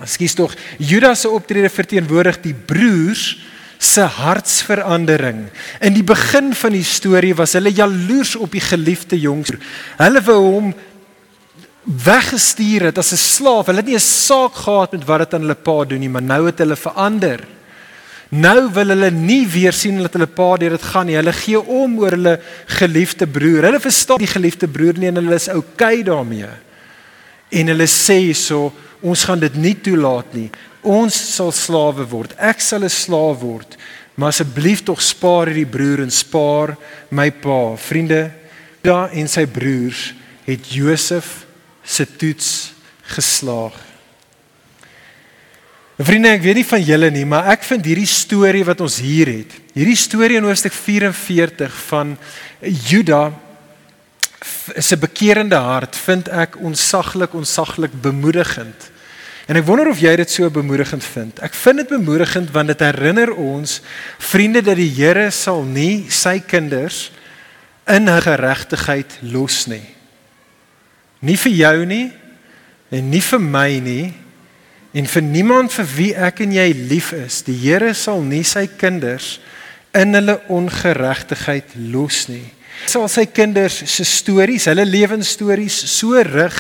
Ekskuus 0.02 0.34
tog, 0.36 0.54
Judas 0.82 1.22
se 1.22 1.30
optrede 1.30 1.70
verteenwoordig 1.70 2.40
die 2.42 2.56
broers 2.56 3.36
se 3.82 4.06
hartsverandering. 4.06 5.48
In 5.82 5.96
die 5.96 6.06
begin 6.06 6.52
van 6.58 6.76
die 6.76 6.86
storie 6.86 7.34
was 7.38 7.56
hulle 7.58 7.74
jaloers 7.74 8.36
op 8.38 8.54
die 8.54 8.62
geliefde 8.62 9.18
jongs. 9.20 9.54
Hulle 9.98 10.22
wou 10.26 10.40
hom 10.44 10.74
weggestuur 12.06 12.90
het 12.90 12.98
as 12.98 13.14
'n 13.14 13.18
slaaf. 13.18 13.66
Hulle 13.66 13.82
het 13.82 13.90
nie 13.90 13.98
'n 13.98 14.00
saak 14.00 14.54
gehad 14.54 14.92
met 14.92 15.06
wat 15.06 15.20
dit 15.20 15.34
aan 15.34 15.42
hulle 15.42 15.56
pa 15.56 15.86
doen 15.86 16.00
nie, 16.00 16.10
maar 16.10 16.22
nou 16.22 16.46
het 16.46 16.58
hulle 16.58 16.76
verander. 16.76 17.42
Nou 18.32 18.70
wil 18.72 18.94
hulle 18.94 19.10
nie 19.12 19.44
weer 19.52 19.76
sien 19.76 19.98
dat 20.00 20.14
hulle 20.16 20.30
pa 20.32 20.54
deur 20.60 20.78
dit 20.78 20.84
gaan 20.94 21.10
nie. 21.10 21.18
Hulle 21.20 21.34
gee 21.36 21.60
om 21.60 21.98
oor 22.00 22.16
hulle 22.16 22.38
geliefde 22.80 23.28
broer. 23.28 23.68
Hulle 23.68 23.82
verstaan 23.84 24.24
die 24.24 24.32
geliefde 24.32 24.70
broer 24.72 25.00
nie 25.00 25.10
en 25.12 25.20
hulle 25.20 25.36
is 25.36 25.50
oukei 25.52 26.00
daarmee. 26.08 26.48
En 27.52 27.74
hulle 27.74 27.88
sê 27.92 28.22
hierso, 28.22 28.70
ons 29.04 29.26
gaan 29.28 29.42
dit 29.42 29.58
nie 29.60 29.76
toelaat 29.84 30.32
nie. 30.38 30.48
Ons 30.82 31.18
sal 31.36 31.52
slawe 31.52 32.08
word. 32.08 32.32
Ek 32.40 32.64
sal 32.64 32.84
'n 32.84 32.90
slaaf 32.90 33.42
word. 33.44 33.76
Maar 34.16 34.32
asseblief 34.32 34.84
tog 34.84 35.02
spaar 35.02 35.48
hierdie 35.48 35.66
broer 35.66 36.02
en 36.02 36.12
spaar 36.12 36.78
my 37.10 37.32
pa. 37.32 37.76
Vriende, 37.76 38.32
da 38.82 39.10
en 39.12 39.28
sy 39.28 39.46
broers 39.46 40.14
het 40.46 40.74
Josef 40.74 41.46
se 41.84 42.06
toets 42.06 42.74
geslaag. 43.04 43.91
Vriende, 46.02 46.32
ek 46.34 46.42
weet 46.42 46.58
nie 46.58 46.66
van 46.66 46.82
julle 46.82 47.10
nie, 47.14 47.28
maar 47.30 47.52
ek 47.54 47.66
vind 47.68 47.86
hierdie 47.86 48.10
storie 48.10 48.64
wat 48.66 48.80
ons 48.82 48.96
hier 49.04 49.30
het, 49.30 49.52
hierdie 49.76 49.98
storie 50.00 50.40
in 50.40 50.48
hoofstuk 50.48 50.74
44 50.74 51.76
van 51.92 52.16
Juda 52.88 53.20
se 54.82 54.98
bekeerende 54.98 55.60
hart 55.62 55.98
vind 56.02 56.32
ek 56.34 56.58
onsaglik 56.64 57.36
onsaglik 57.38 57.94
bemoedigend. 58.02 58.88
En 59.46 59.60
ek 59.60 59.68
wonder 59.68 59.92
of 59.92 60.02
jy 60.02 60.16
dit 60.22 60.32
so 60.32 60.50
bemoedigend 60.54 61.06
vind. 61.06 61.42
Ek 61.44 61.54
vind 61.60 61.84
dit 61.84 61.94
bemoedigend 61.94 62.50
want 62.56 62.72
dit 62.72 62.82
herinner 62.82 63.34
ons 63.36 63.78
vriende 64.32 64.64
dat 64.66 64.80
die 64.80 64.90
Here 64.96 65.28
sal 65.36 65.62
nie 65.68 66.08
sy 66.10 66.40
kinders 66.42 67.12
in 67.90 68.10
geregtigheid 68.10 69.20
los 69.34 69.68
nie. 69.70 69.86
Nie 71.22 71.38
vir 71.38 71.58
jou 71.60 71.78
nie 71.86 72.06
en 72.90 73.10
nie 73.14 73.22
vir 73.22 73.44
my 73.44 73.70
nie 73.84 74.06
en 74.92 75.08
vir 75.08 75.24
niemand 75.24 75.74
vir 75.74 75.92
wie 75.96 76.12
ek 76.16 76.44
en 76.46 76.56
jy 76.56 76.70
lief 76.92 77.12
is. 77.16 77.42
Die 77.48 77.56
Here 77.56 77.94
sal 77.96 78.24
nie 78.26 78.44
sy 78.48 78.68
kinders 78.68 79.38
in 79.96 80.16
hulle 80.16 80.40
ongeregtigheid 80.52 81.78
los 81.92 82.26
nie. 82.32 82.48
Hy 82.82 82.90
sal 82.90 83.06
sy 83.12 83.28
kinders 83.30 83.76
se 83.92 84.04
stories, 84.08 84.66
hulle 84.72 84.88
lewensstories 84.88 85.76
so 85.92 86.18
rig 86.26 86.56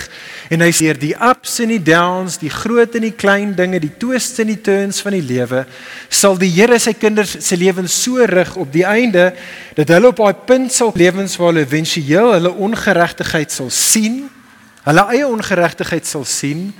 en 0.53 0.61
hy 0.61 0.69
sê 0.75 0.91
die 1.00 1.15
ups 1.15 1.55
en 1.63 1.71
die 1.73 1.81
downs, 1.81 2.35
die 2.38 2.51
groot 2.51 2.93
en 3.00 3.07
die 3.07 3.15
klein 3.15 3.55
dinge, 3.57 3.79
die 3.81 3.93
twists 3.97 4.39
en 4.43 4.51
die 4.51 4.59
turns 4.61 5.00
van 5.01 5.15
die 5.15 5.23
lewe, 5.25 5.63
sal 6.11 6.38
die 6.38 6.51
Here 6.53 6.77
sy 6.79 6.93
kinders 7.00 7.33
se 7.41 7.57
lewens 7.57 7.95
so 8.03 8.21
rig 8.29 8.53
op 8.59 8.69
die 8.75 8.85
einde 8.85 9.31
dat 9.79 9.95
hulle 9.95 10.11
op 10.11 10.21
daai 10.21 10.45
punt 10.45 10.75
sal 10.75 10.93
lewens 10.95 11.39
waar 11.39 11.55
hulle 11.55 11.65
éventueel 11.65 12.35
hulle 12.35 12.53
ongeregtigheid 12.69 13.51
sal 13.55 13.71
sien 13.73 14.21
hulle 14.85 15.03
eie 15.13 15.27
ongeregtigheid 15.27 16.07
sal 16.09 16.25
sien, 16.25 16.71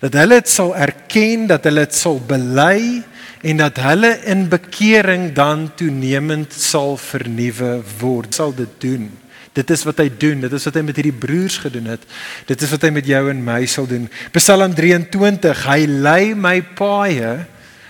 dat 0.00 0.16
hulle 0.16 0.40
dit 0.40 0.48
sal 0.48 0.72
erken, 0.76 1.46
dat 1.50 1.66
hulle 1.68 1.84
dit 1.84 1.96
sal 1.96 2.20
bely 2.24 3.02
en 3.44 3.60
dat 3.60 3.80
hulle 3.80 4.14
in 4.28 4.46
bekering 4.52 5.30
dan 5.36 5.68
toenemend 5.76 6.52
sal 6.56 6.96
vernuwe 7.00 7.80
word. 8.00 8.34
Sal 8.36 8.54
dit 8.56 8.72
doen. 8.80 9.08
Dit 9.56 9.70
is 9.74 9.82
wat 9.84 9.98
hy 10.00 10.08
doen. 10.12 10.44
Dit 10.44 10.52
is 10.56 10.66
wat 10.68 10.76
hy 10.78 10.82
met 10.86 10.98
hierdie 11.00 11.16
broers 11.16 11.58
gedoen 11.60 11.88
het. 11.90 12.04
Dit 12.48 12.62
is 12.62 12.70
wat 12.72 12.84
hy 12.86 12.92
met 12.94 13.08
jou 13.08 13.22
en 13.32 13.40
my 13.44 13.64
sal 13.68 13.88
doen. 13.90 14.06
Psalm 14.36 14.76
23, 14.76 15.64
hy 15.68 15.80
lei 15.90 16.34
my 16.38 16.60
paaie. 16.78 17.32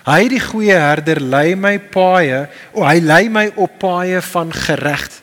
Hy 0.06 0.22
die 0.32 0.40
goeie 0.42 0.78
herder 0.80 1.20
lei 1.20 1.54
my 1.58 1.76
paaie. 1.92 2.46
O, 2.72 2.82
hy 2.86 2.98
lei 3.04 3.26
my 3.30 3.50
op 3.60 3.76
paaie 3.82 4.22
van 4.32 4.54
geregt 4.54 5.20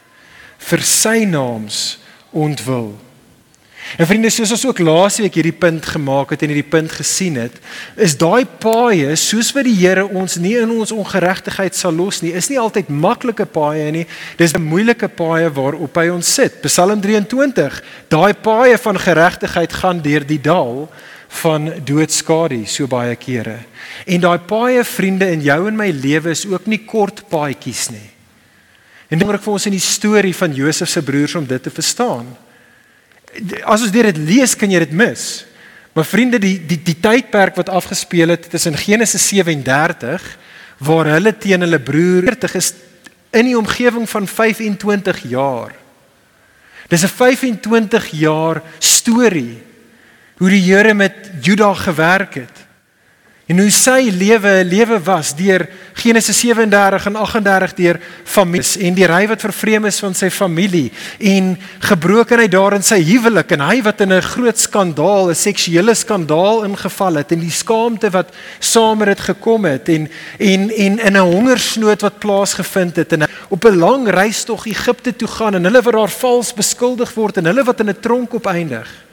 vir 0.67 0.83
sy 0.85 1.23
naams 1.27 1.97
ontwil. 2.35 2.93
En 3.95 4.07
vriende, 4.07 4.29
soos 4.33 4.51
ons 4.51 4.65
ook 4.67 4.81
laasweek 4.83 5.37
hierdie 5.39 5.55
punt 5.55 5.85
gemaak 5.93 6.33
het 6.33 6.43
en 6.43 6.51
hierdie 6.51 6.67
punt 6.67 6.91
gesien 6.91 7.37
het, 7.39 7.55
is 7.95 8.17
daai 8.19 8.43
paaie 8.59 9.15
soos 9.15 9.53
wat 9.55 9.67
die 9.67 9.77
Here 9.77 10.03
ons 10.07 10.35
nie 10.41 10.57
in 10.59 10.73
ons 10.75 10.91
ongeregtigheid 10.91 11.77
sal 11.77 11.95
los 11.95 12.19
nie, 12.21 12.33
is 12.35 12.49
nie 12.51 12.59
altyd 12.59 12.89
maklike 12.91 13.45
paaie 13.47 13.87
nie. 13.93 14.05
Dis 14.37 14.53
'n 14.53 14.61
moeilike 14.61 15.07
paaie 15.07 15.49
waarop 15.49 15.95
hy 15.95 16.09
ons 16.09 16.33
sit. 16.33 16.61
Psalm 16.61 16.99
23, 17.01 17.81
daai 18.09 18.33
paaie 18.33 18.77
van 18.77 18.99
geregtigheid 18.99 19.73
gaan 19.73 20.01
deur 20.01 20.25
die 20.25 20.41
dal 20.41 20.89
van 21.27 21.71
doodskadu 21.83 22.65
so 22.65 22.87
baie 22.87 23.15
kere. 23.15 23.59
En 24.05 24.19
daai 24.19 24.39
paaie 24.39 24.83
vriende 24.83 25.31
in 25.31 25.41
jou 25.41 25.67
en 25.67 25.75
my 25.75 25.91
lewe 25.91 26.29
is 26.29 26.45
ook 26.45 26.65
nie 26.65 26.85
kort 26.85 27.23
paadjies 27.29 27.89
nie. 27.89 28.09
En 29.09 29.17
moet 29.17 29.35
ek 29.35 29.43
vir 29.43 29.53
ons 29.53 29.65
in 29.65 29.71
die 29.71 29.79
storie 29.79 30.35
van 30.35 30.53
Josef 30.53 30.89
se 30.89 31.01
broers 31.01 31.35
om 31.35 31.45
dit 31.45 31.63
te 31.63 31.69
verstaan 31.69 32.35
as 33.63 33.81
ons 33.81 33.91
dit 33.91 34.17
lees 34.17 34.55
kan 34.55 34.71
jy 34.71 34.79
dit 34.79 34.91
mis. 34.91 35.45
Maar 35.93 36.05
vriende, 36.05 36.39
die 36.39 36.57
die 36.61 36.77
die 36.83 36.99
tydperk 37.01 37.55
wat 37.57 37.69
afgespeel 37.69 38.29
het 38.35 38.49
tussen 38.49 38.77
Genesis 38.77 39.27
37 39.27 40.37
waar 40.77 41.09
hulle 41.09 41.33
teen 41.37 41.61
hulle 41.65 41.79
broer 41.79 42.27
40 42.29 42.55
is 42.59 42.73
in 43.33 43.49
die 43.49 43.57
omgewing 43.57 44.05
van 44.09 44.27
25 44.27 45.23
jaar. 45.29 45.73
Dis 46.87 47.03
'n 47.03 47.07
25 47.07 48.11
jaar 48.11 48.61
storie 48.79 49.61
hoe 50.37 50.49
die 50.49 50.61
Here 50.61 50.93
met 50.93 51.31
Juda 51.41 51.73
gewerk 51.73 52.33
het. 52.33 52.66
En 53.47 53.59
hoe 53.59 53.71
sy 53.71 54.11
lewe 54.11 54.49
'n 54.59 54.67
lewe 54.67 54.99
was 55.03 55.31
deur 55.35 55.69
Genesis 55.93 56.39
37 56.39 57.05
en 57.05 57.15
38 57.15 57.73
deur 57.73 57.99
families 58.23 58.75
en 58.77 58.93
die 58.93 59.07
ry 59.07 59.27
wat 59.27 59.41
vervreem 59.41 59.85
is 59.85 59.99
van 59.99 60.13
sy 60.13 60.29
familie 60.29 60.91
en 61.17 61.57
gebrokenheid 61.79 62.51
daar 62.51 62.75
in 62.75 62.83
sy 62.83 62.99
huwelik 63.07 63.51
en 63.55 63.63
hy 63.63 63.81
wat 63.81 64.01
in 64.01 64.13
'n 64.13 64.21
groot 64.21 64.59
skandaal, 64.59 65.29
'n 65.29 65.35
seksuele 65.35 65.95
skandaal 65.95 66.65
ingeval 66.65 67.15
het 67.15 67.31
en 67.31 67.39
die 67.39 67.51
skaamte 67.51 68.09
wat 68.09 68.35
saam 68.59 68.97
met 68.97 69.07
dit 69.07 69.19
gekom 69.19 69.65
het 69.65 69.89
en 69.89 70.09
en 70.39 70.69
en 70.69 70.99
in 70.99 71.15
'n 71.15 71.31
hongersnood 71.31 72.01
wat 72.01 72.19
plaasgevind 72.19 72.95
het 72.95 73.13
en 73.13 73.29
op 73.47 73.63
'n 73.63 73.79
lang 73.79 74.09
reis 74.09 74.43
tog 74.43 74.65
Egipte 74.65 75.15
toe 75.15 75.27
gaan 75.27 75.55
en 75.55 75.63
hulle 75.63 75.81
wat 75.81 75.93
daar 75.93 76.09
vals 76.09 76.53
beskuldig 76.53 77.13
word 77.13 77.37
en 77.37 77.45
hulle 77.45 77.63
wat 77.63 77.79
in 77.79 77.89
'n 77.89 77.99
tronk 78.01 78.33
opeindig. 78.33 79.06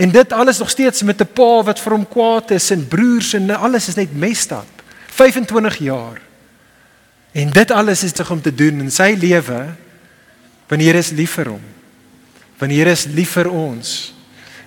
En 0.00 0.10
dit 0.10 0.32
alles 0.32 0.58
nog 0.58 0.70
steeds 0.70 1.02
met 1.02 1.20
'n 1.20 1.32
pa 1.32 1.62
wat 1.62 1.80
vir 1.80 1.92
hom 1.92 2.08
kwaad 2.08 2.50
is 2.50 2.70
en 2.70 2.88
broers 2.88 3.32
en 3.32 3.50
alles 3.50 3.88
is 3.88 3.94
net 3.94 4.16
mestap. 4.16 4.68
25 5.06 5.76
jaar. 5.78 6.20
En 7.32 7.50
dit 7.50 7.70
alles 7.70 8.02
is 8.02 8.30
om 8.30 8.40
te 8.40 8.54
doen 8.54 8.80
in 8.80 8.90
sy 8.90 9.16
lewe 9.18 9.74
wanneer 10.68 10.92
hy 10.92 10.98
is 10.98 11.10
lief 11.10 11.30
vir 11.30 11.48
hom. 11.48 11.62
Wanneer 12.58 12.86
hy 12.86 12.92
is 12.92 13.04
lief 13.04 13.30
vir 13.30 13.50
ons. 13.50 14.14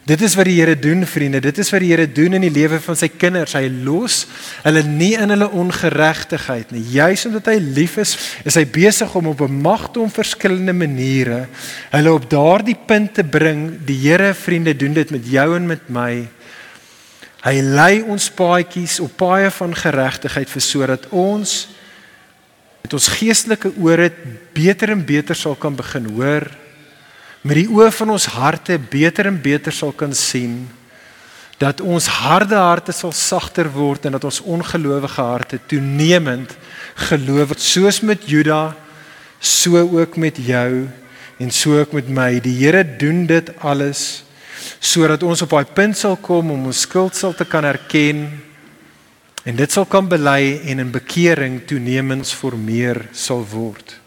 Dit 0.03 0.19
is 0.19 0.33
wat 0.36 0.50
die 0.50 0.57
Here 0.57 0.75
doen, 0.75 1.05
vriende. 1.07 1.39
Dit 1.39 1.62
is 1.63 1.69
wat 1.72 1.79
die 1.79 1.93
Here 1.93 2.10
doen 2.12 2.36
in 2.36 2.43
die 2.43 2.51
lewe 2.51 2.75
van 2.83 2.98
sy 3.00 3.07
kinders. 3.07 3.55
Hy 3.55 3.69
los 3.86 4.25
hulle 4.65 4.81
nie 4.83 5.13
in 5.15 5.31
hulle 5.31 5.48
ongeregtigheid 5.48 6.74
nie. 6.75 6.83
Juis 6.91 7.24
omdat 7.29 7.48
hy 7.53 7.55
lief 7.63 7.95
is, 8.03 8.17
is 8.43 8.57
hy 8.60 8.65
besig 8.67 9.13
om 9.15 9.29
op 9.31 9.45
'n 9.48 9.62
magte 9.63 10.01
om 10.03 10.12
verskillende 10.12 10.75
maniere 10.75 11.48
hulle 11.95 12.12
op 12.12 12.29
daardie 12.29 12.75
punt 12.75 13.13
te 13.13 13.24
bring. 13.24 13.79
Die 13.86 14.00
Here, 14.03 14.33
vriende, 14.33 14.75
doen 14.75 14.93
dit 14.93 15.10
met 15.10 15.24
jou 15.24 15.55
en 15.55 15.67
met 15.67 15.88
my. 15.88 16.27
Hy 17.43 17.62
lei 17.62 18.01
ons 18.01 18.29
paadjies 18.29 19.00
op 19.00 19.15
paaie 19.15 19.51
van 19.51 19.75
geregtigheid 19.75 20.50
vir 20.50 20.62
sodat 20.62 21.07
ons 21.12 21.67
met 22.83 22.93
ons 22.93 23.07
geestelike 23.07 23.72
ore 23.79 24.12
beter 24.53 24.91
en 24.91 25.05
beter 25.05 25.36
sal 25.36 25.55
kan 25.55 25.75
begin 25.75 26.05
hoor 26.12 26.62
met 27.43 27.59
die 27.59 27.67
oë 27.67 27.89
van 27.91 28.13
ons 28.15 28.29
harte 28.38 28.77
beter 28.79 29.27
en 29.27 29.41
beter 29.43 29.75
sal 29.75 29.91
kan 29.91 30.13
sien 30.15 30.63
dat 31.59 31.81
ons 31.83 32.07
harde 32.23 32.55
harte 32.55 32.95
sal 32.95 33.12
sagter 33.15 33.69
word 33.71 34.07
en 34.07 34.15
dat 34.15 34.23
ons 34.27 34.41
ongelowige 34.41 35.21
harte 35.21 35.59
toenemend 35.67 36.55
geloof 37.09 37.55
soos 37.59 38.01
met 38.01 38.25
Juda 38.27 38.73
so 39.39 39.79
ook 39.83 40.17
met 40.17 40.39
jou 40.39 40.88
en 41.39 41.51
so 41.51 41.79
ook 41.79 41.91
met 41.91 42.07
my. 42.07 42.39
Die 42.39 42.55
Here 42.62 42.83
doen 42.83 43.25
dit 43.27 43.51
alles 43.59 44.23
sodat 44.79 45.23
ons 45.23 45.41
op 45.43 45.51
daai 45.51 45.67
punt 45.75 45.97
sal 46.00 46.15
kom 46.15 46.51
om 46.53 46.69
ons 46.69 46.85
skuld 46.88 47.15
sal 47.15 47.35
te 47.35 47.45
kan 47.47 47.65
erken 47.67 48.23
en 49.43 49.59
dit 49.59 49.71
sal 49.71 49.85
kan 49.85 50.07
bely 50.07 50.62
en 50.71 50.79
in 50.79 50.93
bekering 50.93 51.59
toenemend 51.67 52.31
formeer 52.31 53.01
sal 53.12 53.43
word 53.51 54.02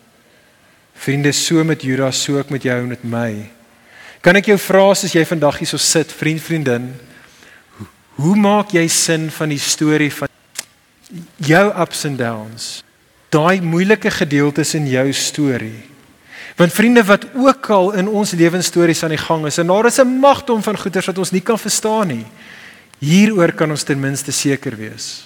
Vriende, 0.96 1.32
so 1.32 1.64
met 1.64 1.82
Judas, 1.82 2.22
so 2.22 2.38
ook 2.38 2.50
met 2.50 2.62
jou 2.62 2.78
en 2.80 2.88
met 2.88 3.04
my. 3.04 3.50
Kan 4.20 4.36
ek 4.36 4.48
jou 4.50 4.56
vra 4.58 4.88
as 4.90 5.04
jy 5.12 5.22
vandag 5.28 5.60
hier 5.60 5.68
so 5.70 5.78
sit, 5.78 6.12
vriend, 6.12 6.42
vriendin, 6.42 6.88
hoe, 8.16 8.36
maak 8.36 8.72
jy 8.74 8.86
sin 8.88 9.28
van 9.30 9.52
die 9.52 9.60
storie 9.60 10.10
van 10.10 10.30
jou 11.36 11.66
ups 11.82 12.06
and 12.08 12.18
downs? 12.18 12.70
Daai 13.30 13.60
moeilike 13.60 14.10
gedeeltes 14.10 14.72
in 14.74 14.88
jou 14.88 15.04
storie. 15.12 15.84
Want 16.56 16.72
vriende, 16.72 17.04
wat 17.04 17.26
ook 17.36 17.68
al 17.70 17.92
in 18.00 18.08
ons 18.08 18.32
lewensstories 18.32 19.04
aan 19.04 19.12
die 19.12 19.20
gang 19.20 19.44
is, 19.46 19.60
en 19.60 19.68
daar 19.68 19.86
is 19.86 20.00
'n 20.00 20.18
magdom 20.20 20.62
van 20.62 20.78
goeters 20.78 21.06
wat 21.06 21.18
ons 21.18 21.30
nie 21.30 21.44
kan 21.44 21.58
verstaan 21.58 22.08
nie. 22.08 22.26
Hieroor 22.98 23.52
kan 23.52 23.70
ons 23.70 23.82
ten 23.82 24.00
minste 24.00 24.32
seker 24.32 24.76
wees. 24.76 25.25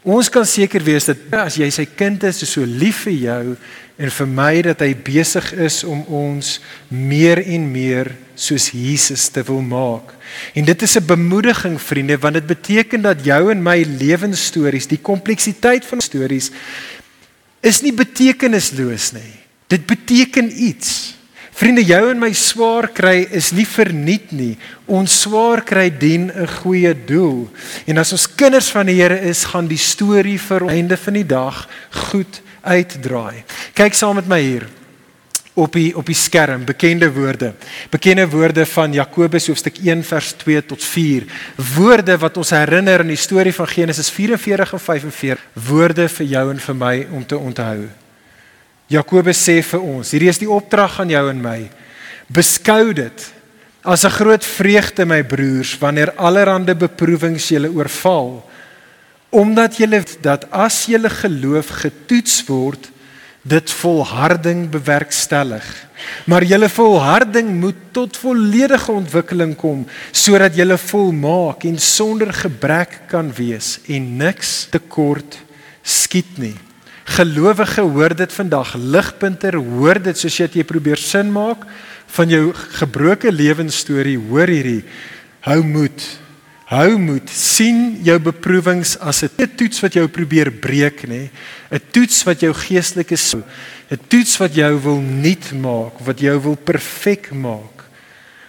Ons 0.00 0.30
kan 0.32 0.46
seker 0.48 0.80
wees 0.80 1.04
dat 1.04 1.20
as 1.36 1.58
jy 1.60 1.68
sy 1.74 1.84
kind 1.84 2.22
is, 2.24 2.40
is 2.40 2.54
so 2.56 2.64
lief 2.64 3.02
vir 3.04 3.16
jou 3.20 3.56
en 4.00 4.12
vir 4.16 4.28
my 4.32 4.52
dat 4.64 4.80
hy 4.80 4.94
besig 4.96 5.50
is 5.60 5.82
om 5.84 6.00
ons 6.08 6.54
meer 6.88 7.42
en 7.42 7.66
meer 7.68 8.14
soos 8.32 8.70
Jesus 8.72 9.26
te 9.28 9.44
wil 9.44 9.60
maak. 9.60 10.14
En 10.56 10.64
dit 10.64 10.82
is 10.82 10.96
'n 10.96 11.04
bemoediging 11.04 11.76
vriende 11.76 12.16
want 12.16 12.34
dit 12.34 12.46
beteken 12.46 13.02
dat 13.02 13.24
jou 13.24 13.50
en 13.50 13.62
my 13.62 13.84
lewensstories, 13.84 14.86
die 14.88 15.02
kompleksiteit 15.02 15.84
van 15.84 16.00
stories 16.00 16.50
is 17.60 17.82
nie 17.82 17.92
betekenisloos 17.92 19.12
nie. 19.12 19.36
Dit 19.68 19.86
beteken 19.86 20.48
iets. 20.48 21.19
Vriende, 21.52 21.82
jou 21.84 22.02
en 22.10 22.18
my 22.18 22.30
swaar 22.32 22.88
kry 22.94 23.26
is 23.36 23.50
nie 23.52 23.66
verniet 23.68 24.30
nie. 24.32 24.54
Ons 24.86 25.20
swaar 25.24 25.62
kry 25.66 25.90
dien 25.90 26.30
'n 26.30 26.46
goeie 26.62 26.94
doel. 26.94 27.48
En 27.86 27.98
as 27.98 28.12
ons 28.12 28.34
kinders 28.34 28.70
van 28.70 28.86
die 28.86 29.00
Here 29.00 29.20
is, 29.20 29.44
gaan 29.44 29.66
die 29.66 29.78
storie 29.78 30.38
vir 30.38 30.68
einde 30.68 30.96
van 30.96 31.14
die 31.14 31.26
dag 31.26 31.68
goed 31.90 32.42
uitdraai. 32.62 33.44
Kyk 33.74 33.94
saam 33.94 34.14
met 34.14 34.28
my 34.28 34.40
hier 34.40 34.66
op 35.54 35.72
die 35.72 35.96
op 35.96 36.06
die 36.06 36.14
skerm, 36.14 36.64
bekende 36.64 37.12
woorde. 37.12 37.54
Bekende 37.90 38.28
woorde 38.28 38.66
van 38.66 38.92
Jakobus 38.92 39.46
hoofstuk 39.46 39.78
1 39.84 40.04
vers 40.04 40.32
2 40.32 40.66
tot 40.66 40.84
4. 40.84 41.24
Woorde 41.76 42.18
wat 42.18 42.36
ons 42.36 42.50
herinner 42.50 43.00
aan 43.00 43.12
die 43.12 43.20
storie 43.20 43.54
van 43.54 43.68
Genesis 43.68 44.10
44 44.10 44.72
en 44.72 44.80
45. 44.80 45.48
Woorde 45.52 46.08
vir 46.08 46.26
jou 46.26 46.50
en 46.50 46.60
vir 46.60 46.74
my 46.74 47.06
om 47.12 47.26
te 47.26 47.38
onthou. 47.38 47.99
Jakobus 48.90 49.38
sê 49.38 49.60
vir 49.62 49.82
ons, 49.82 50.10
hierdie 50.10 50.32
is 50.32 50.40
die 50.42 50.50
opdrag 50.50 50.98
aan 51.00 51.12
jou 51.12 51.22
en 51.30 51.42
my. 51.42 51.60
Beskou 52.30 52.92
dit 52.92 53.26
as 53.82 54.04
'n 54.04 54.10
groot 54.10 54.44
vreugde 54.44 55.06
my 55.06 55.22
broers 55.22 55.78
wanneer 55.78 56.12
allerlei 56.16 56.74
beproewings 56.74 57.48
julle 57.48 57.70
oorval, 57.70 58.42
omdat 59.30 59.78
julle 59.78 60.02
dat 60.20 60.50
as 60.50 60.86
julle 60.86 61.08
geloof 61.08 61.68
getoets 61.68 62.44
word, 62.46 62.90
dit 63.42 63.70
volharding 63.70 64.68
bewerkstellig. 64.68 65.64
Maar 66.26 66.44
julle 66.44 66.68
volharding 66.68 67.60
moet 67.60 67.76
tot 67.92 68.16
volledige 68.16 68.92
ontwikkeling 68.92 69.56
kom 69.56 69.86
sodat 70.12 70.56
julle 70.56 70.76
volmaak 70.78 71.64
en 71.64 71.78
sonder 71.78 72.32
gebrek 72.32 73.00
kan 73.08 73.32
wees 73.32 73.78
en 73.88 74.16
niks 74.16 74.66
tekort 74.70 75.38
skiet 75.82 76.38
nie. 76.38 76.56
Gelowige 77.10 77.82
hoor 77.82 78.14
dit 78.14 78.32
vandag. 78.32 78.74
Ligpunter 78.78 79.56
hoor 79.58 79.98
dit 79.98 80.18
soos 80.18 80.36
jy 80.38 80.62
probeer 80.66 81.00
sin 81.00 81.32
maak 81.34 81.64
van 82.14 82.30
jou 82.30 82.52
gebroke 82.78 83.32
lewensstorie. 83.34 84.18
Hoor 84.30 84.50
hierdie. 84.50 84.84
Hou 85.42 85.58
moed. 85.66 86.04
Hou 86.70 86.98
moed. 87.02 87.26
sien 87.34 87.98
jou 88.06 88.18
beproewings 88.18 88.96
as 89.00 89.24
'n 89.24 89.50
toets 89.56 89.80
wat 89.80 89.92
jou 89.94 90.06
probeer 90.06 90.50
breek, 90.50 91.02
nê? 91.08 91.30
'n 91.72 91.80
Toets 91.90 92.22
wat 92.24 92.40
jou 92.40 92.54
geestelike 92.54 93.16
'n 93.90 93.98
toets 94.08 94.36
wat 94.38 94.54
jou 94.54 94.78
wil 94.78 95.00
nuut 95.00 95.52
maak, 95.52 95.98
wat 95.98 96.20
jou 96.20 96.38
wil 96.38 96.56
perfek 96.56 97.32
maak. 97.32 97.84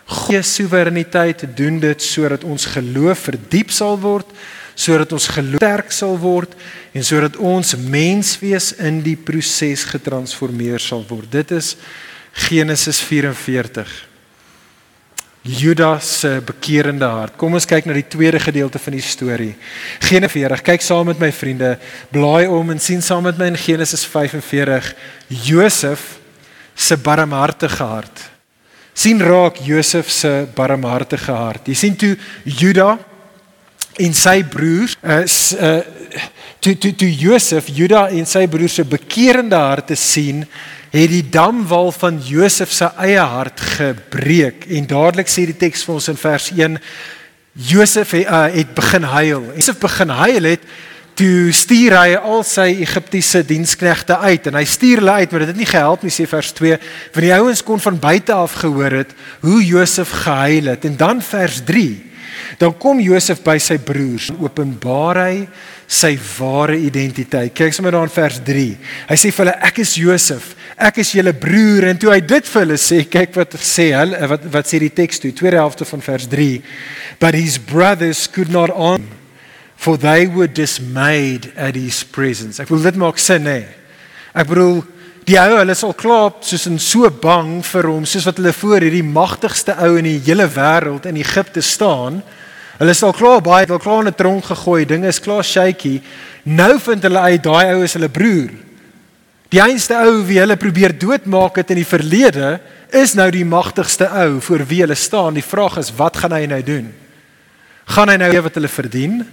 God 0.05 0.45
se 0.45 0.61
soewereiniteit 0.61 1.45
doen 1.55 1.79
dit 1.79 2.01
sodat 2.01 2.43
ons 2.43 2.65
geloof 2.65 3.19
verdiep 3.19 3.71
sal 3.71 3.97
word 3.99 4.27
sodat 4.75 5.11
ons 5.13 5.27
geloof 5.27 5.61
sterk 5.61 5.91
sal 5.93 6.15
word 6.19 6.53
en 6.93 7.03
sodat 7.05 7.35
ons 7.37 7.75
menswees 7.77 8.71
in 8.79 9.01
die 9.05 9.17
proses 9.17 9.83
getransformeer 9.89 10.81
sal 10.81 11.03
word. 11.09 11.29
Dit 11.31 11.51
is 11.55 11.75
Genesis 12.47 13.01
44. 13.03 13.89
Judas 15.41 16.19
se 16.19 16.35
bekeerende 16.45 17.07
hart. 17.09 17.33
Kom 17.37 17.55
ons 17.57 17.65
kyk 17.65 17.87
na 17.89 17.95
die 17.97 18.05
tweede 18.05 18.39
gedeelte 18.39 18.79
van 18.79 18.93
die 18.93 19.03
storie. 19.03 19.53
Genesis 20.05 20.37
40. 20.37 20.65
Kyk 20.65 20.85
saam 20.85 21.09
met 21.09 21.21
my 21.21 21.31
vriende, 21.33 21.75
blaai 22.13 22.45
om 22.45 22.69
en 22.73 22.81
sien 22.81 23.01
saam 23.01 23.25
met 23.25 23.39
my 23.41 23.49
in 23.49 23.57
Genesis 23.57 24.05
45 24.05 24.93
Josef 25.49 26.19
se 26.75 26.97
barmhartige 26.97 27.83
hart. 27.83 28.27
sien 28.93 29.21
raak 29.23 29.55
Josef 29.65 30.09
se 30.11 30.47
barmhartige 30.55 31.31
hart. 31.31 31.67
Jy 31.67 31.75
sien 31.75 31.95
toe 31.95 32.17
Judas 32.43 32.99
en 34.05 34.13
sy 34.17 34.41
broers 34.43 34.97
is 35.21 35.39
uh 35.57 35.79
toe 36.61 36.75
toe 36.77 36.91
toe 36.93 37.09
Josef 37.09 37.71
Juda 37.73 38.03
en 38.13 38.27
sy 38.29 38.43
broers 38.51 38.75
se 38.77 38.83
bekeerende 38.85 39.57
harte 39.57 39.95
sien 39.97 40.43
het 40.91 41.09
die 41.09 41.23
damwal 41.33 41.89
van 41.95 42.19
Josef 42.21 42.69
se 42.75 42.89
eie 43.01 43.23
hart 43.23 43.63
gebreek. 43.79 44.67
En 44.69 44.85
dadelik 44.85 45.31
sê 45.31 45.47
die 45.49 45.57
teks 45.57 45.85
vir 45.87 45.95
ons 45.95 46.09
in 46.11 46.19
vers 46.19 46.51
1 46.53 46.77
Josef 47.71 48.13
het, 48.13 48.27
uh, 48.27 48.43
het 48.53 48.75
begin 48.75 49.07
huil. 49.09 49.47
Josef 49.55 49.79
begin 49.81 50.13
huil 50.21 50.49
het 50.51 50.69
toe 51.17 51.51
stuur 51.55 51.95
hy 51.97 52.13
al 52.15 52.45
sy 52.47 52.67
Egiptiese 52.85 53.41
diensknegte 53.47 54.19
uit. 54.21 54.45
En 54.51 54.59
hy 54.59 54.65
stuur 54.69 55.01
hulle 55.01 55.17
uit 55.23 55.33
maar 55.33 55.45
dit 55.47 55.53
het 55.55 55.63
nie 55.63 55.71
gehelp 55.71 56.05
nie 56.05 56.13
sê 56.13 56.27
vers 56.29 56.53
2 56.59 56.77
want 56.77 57.25
die 57.25 57.33
ouens 57.39 57.65
kon 57.65 57.81
van 57.81 57.99
buite 58.05 58.37
af 58.37 58.59
gehoor 58.61 58.99
het 59.01 59.17
hoe 59.41 59.65
Josef 59.65 60.13
gehuil 60.27 60.75
het. 60.75 60.85
En 60.85 61.01
dan 61.01 61.25
vers 61.25 61.63
3 61.65 62.10
Dan 62.59 62.73
kom 62.79 62.99
Josef 63.03 63.41
by 63.45 63.57
sy 63.61 63.77
broers 63.81 64.29
en 64.31 64.41
openbaar 64.43 65.19
hy 65.25 65.35
sy 65.91 66.13
ware 66.37 66.77
identiteit. 66.79 67.53
Kyk 67.55 67.75
sommer 67.75 67.95
daar 67.95 68.07
in 68.07 68.13
vers 68.13 68.39
3. 68.47 68.65
Hy 69.09 69.17
sê 69.19 69.31
vir 69.31 69.45
hulle 69.45 69.55
ek 69.67 69.81
is 69.83 69.95
Josef, 69.99 70.51
ek 70.79 71.01
is 71.03 71.13
julle 71.17 71.33
broer 71.35 71.89
en 71.91 71.99
toe 71.99 72.13
hy 72.13 72.21
dit 72.23 72.51
vir 72.53 72.63
hulle 72.63 72.77
sê, 72.79 73.01
kyk 73.11 73.35
wat 73.39 73.57
sê 73.59 73.91
hulle 73.97 74.29
wat 74.31 74.47
wat 74.53 74.71
sê 74.71 74.79
die 74.83 74.93
teks 75.01 75.19
toe, 75.19 75.33
tweede 75.35 75.59
helfte 75.59 75.87
van 75.89 76.05
vers 76.05 76.29
3. 76.31 76.47
But 77.19 77.37
his 77.37 77.57
brothers 77.59 78.27
could 78.31 78.53
not 78.53 78.71
on 78.71 79.03
for 79.81 79.97
they 79.97 80.27
were 80.27 80.47
dismayed 80.47 81.51
at 81.57 81.75
his 81.75 82.03
presence. 82.05 82.61
Ek 82.61 82.69
wil 82.69 82.83
dit 82.85 82.97
maak 83.01 83.17
sin 83.17 83.47
hè. 83.49 83.63
Ek 84.37 84.47
bedoel 84.47 84.83
die 85.27 85.37
ou 85.37 85.57
hulle 85.59 85.75
is 85.75 85.83
al 85.85 85.93
klaar 85.93 86.33
soos 86.41 86.65
in 86.69 86.79
so 86.81 87.09
bang 87.23 87.59
vir 87.65 87.87
hom 87.89 88.05
soos 88.09 88.25
wat 88.29 88.39
hulle 88.41 88.53
voor 88.57 88.81
hierdie 88.81 89.05
magtigste 89.05 89.75
ou 89.85 89.95
in 89.99 90.09
die 90.09 90.19
hele 90.25 90.47
wêreld 90.49 91.05
in 91.05 91.19
Egipte 91.21 91.61
staan. 91.61 92.21
Hulle 92.79 92.95
is 92.95 93.03
al 93.05 93.13
klaar 93.13 93.43
baie, 93.45 93.67
hulle 93.67 93.79
klaar 93.79 94.01
in 94.01 94.09
'n 94.09 94.17
tronk 94.17 94.45
gegooi, 94.45 94.85
dinge 94.85 95.07
is 95.07 95.19
klaar 95.19 95.43
shaky. 95.43 96.01
Nou 96.43 96.79
vind 96.79 97.03
hulle 97.03 97.19
uit 97.19 97.43
daai 97.43 97.75
ou 97.75 97.83
is 97.83 97.93
hulle 97.93 98.09
broer. 98.09 98.49
Die 99.49 99.61
einste 99.61 99.93
ou 99.99 100.23
wie 100.25 100.39
hulle 100.39 100.55
probeer 100.57 100.97
doodmaak 100.97 101.57
het 101.57 101.71
in 101.71 101.81
die 101.81 101.85
verlede 101.85 102.59
is 102.91 103.13
nou 103.13 103.29
die 103.31 103.45
magtigste 103.45 104.07
ou 104.07 104.39
voor 104.39 104.65
wie 104.67 104.81
hulle 104.81 104.95
staan. 104.95 105.33
Die 105.33 105.43
vraag 105.43 105.77
is 105.77 105.91
wat 105.95 106.17
gaan 106.17 106.31
hy 106.31 106.45
nou 106.45 106.61
doen? 106.63 106.93
Gaan 107.85 108.09
hy 108.09 108.15
nou 108.17 108.41
wat 108.41 108.55
hulle 108.55 108.67
verdien? 108.71 109.27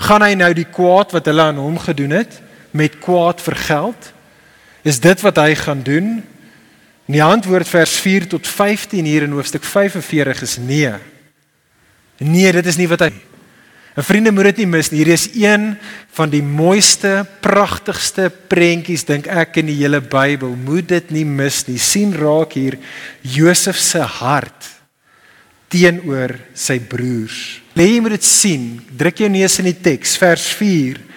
Gaan 0.00 0.22
hy 0.22 0.34
nou 0.34 0.52
die 0.56 0.64
kwaad 0.64 1.12
wat 1.12 1.26
hulle 1.26 1.42
aan 1.42 1.60
hom 1.60 1.78
gedoen 1.78 2.10
het 2.10 2.40
met 2.72 2.98
kwaad 2.98 3.40
vergeld? 3.40 4.12
Is 4.82 5.00
dit 5.00 5.20
wat 5.20 5.36
hy 5.36 5.54
gaan 5.54 5.82
doen? 5.82 6.20
En 7.06 7.16
die 7.16 7.24
antwoord 7.24 7.68
vers 7.68 7.96
4 8.00 8.28
tot 8.36 8.46
15 8.46 9.04
hier 9.04 9.26
in 9.26 9.34
hoofstuk 9.34 9.64
45 9.64 10.42
is 10.46 10.56
nee. 10.62 10.92
Nee, 12.18 12.52
dit 12.52 12.66
is 12.66 12.78
nie 12.78 12.88
wat 12.88 13.08
hy 13.08 13.12
En 13.98 14.06
vriende 14.06 14.30
moet 14.32 14.52
dit 14.52 14.62
nie 14.62 14.70
mis 14.70 14.90
nie. 14.90 15.02
Hier 15.02 15.14
is 15.16 15.26
een 15.34 15.74
van 16.14 16.30
die 16.30 16.42
mooiste, 16.46 17.24
pragtigste 17.42 18.28
prentjies 18.30 19.02
dink 19.08 19.26
ek 19.28 19.58
in 19.60 19.70
die 19.70 19.78
hele 19.80 20.00
Bybel. 20.00 20.54
Moet 20.54 20.88
dit 20.92 21.10
nie 21.14 21.26
mis 21.26 21.64
nie. 21.66 21.78
sien 21.78 22.14
raak 22.14 22.54
hier 22.54 22.78
Josef 23.20 23.78
se 23.78 24.00
hart 24.00 24.68
teenoor 25.70 26.36
sy 26.54 26.78
broers. 26.80 27.60
Lê 27.78 27.90
jy 27.90 28.00
moet 28.02 28.16
dit 28.16 28.26
sien. 28.26 28.64
Druk 28.98 29.22
jou 29.22 29.30
neus 29.30 29.58
in 29.62 29.68
die 29.70 29.78
teks 29.84 30.16
vers 30.22 30.48
4 30.58 31.09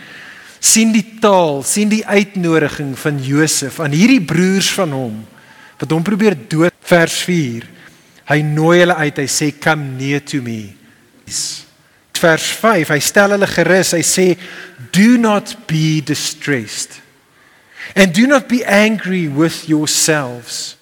sien 0.63 0.93
die 0.95 1.19
taal, 1.21 1.61
sien 1.67 1.91
die 1.91 2.05
uitnodiging 2.07 2.93
van 2.99 3.19
Josef 3.23 3.81
aan 3.83 3.95
hierdie 3.95 4.23
broers 4.23 4.71
van 4.77 4.95
hom 4.95 5.21
wat 5.81 5.91
hom 5.91 6.03
probeer 6.05 6.37
dood 6.47 6.75
vers 6.87 7.17
4. 7.27 7.65
Hy 8.29 8.39
nooi 8.47 8.77
hulle 8.79 8.95
uit. 8.95 9.17
Hy 9.19 9.27
sê 9.27 9.49
come 9.51 9.97
near 9.97 10.23
to 10.23 10.39
me. 10.45 10.71
Vers 12.23 12.45
5. 12.55 12.93
Hy 12.93 12.99
stel 13.03 13.35
hulle 13.35 13.49
gerus. 13.51 13.91
Hy 13.97 14.03
sê 14.07 14.27
do 14.95 15.17
not 15.19 15.57
be 15.67 15.99
distressed 16.05 17.01
and 17.95 18.13
do 18.15 18.27
not 18.27 18.47
be 18.47 18.63
angry 18.63 19.27
with 19.27 19.67
yourselves. 19.67 20.77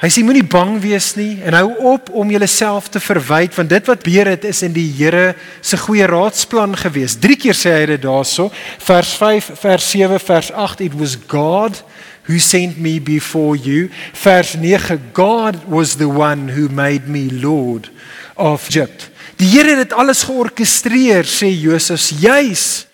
Hy 0.00 0.08
sê 0.08 0.22
moenie 0.24 0.46
bang 0.48 0.78
wees 0.80 1.10
nie 1.12 1.42
en 1.44 1.52
hou 1.58 1.74
op 1.92 2.06
om 2.16 2.30
jouself 2.32 2.86
te 2.88 3.02
verwyd 3.04 3.52
want 3.58 3.68
dit 3.68 3.90
wat 3.90 4.04
beheer 4.06 4.30
het 4.32 4.46
is 4.48 4.62
in 4.64 4.72
die 4.72 4.86
Here 4.96 5.34
se 5.60 5.76
goeie 5.76 6.06
raadsplan 6.08 6.72
gewees. 6.80 7.18
Drie 7.20 7.36
keer 7.36 7.58
sê 7.58 7.74
hy 7.74 7.84
dit 7.90 8.00
daarso. 8.00 8.48
Vers 8.80 9.12
5, 9.20 9.50
vers 9.60 9.90
7, 9.92 10.22
vers 10.24 10.50
8 10.56 10.80
it 10.88 10.96
was 10.96 11.18
God 11.28 11.82
who 12.24 12.40
sent 12.40 12.80
me 12.80 12.96
before 12.96 13.60
you. 13.60 13.90
Vers 14.24 14.56
9 14.56 15.12
God 15.12 15.60
was 15.68 15.98
the 16.00 16.08
one 16.08 16.48
who 16.56 16.72
made 16.72 17.04
me 17.04 17.28
lord 17.28 17.92
of 18.40 18.70
Egypt. 18.72 19.10
Die 19.36 19.52
Here 19.52 19.76
het 19.76 19.90
dit 19.90 19.96
alles 20.00 20.24
georkestreer 20.24 21.28
sê 21.28 21.52
Josef 21.52 22.08
juis. 22.24 22.86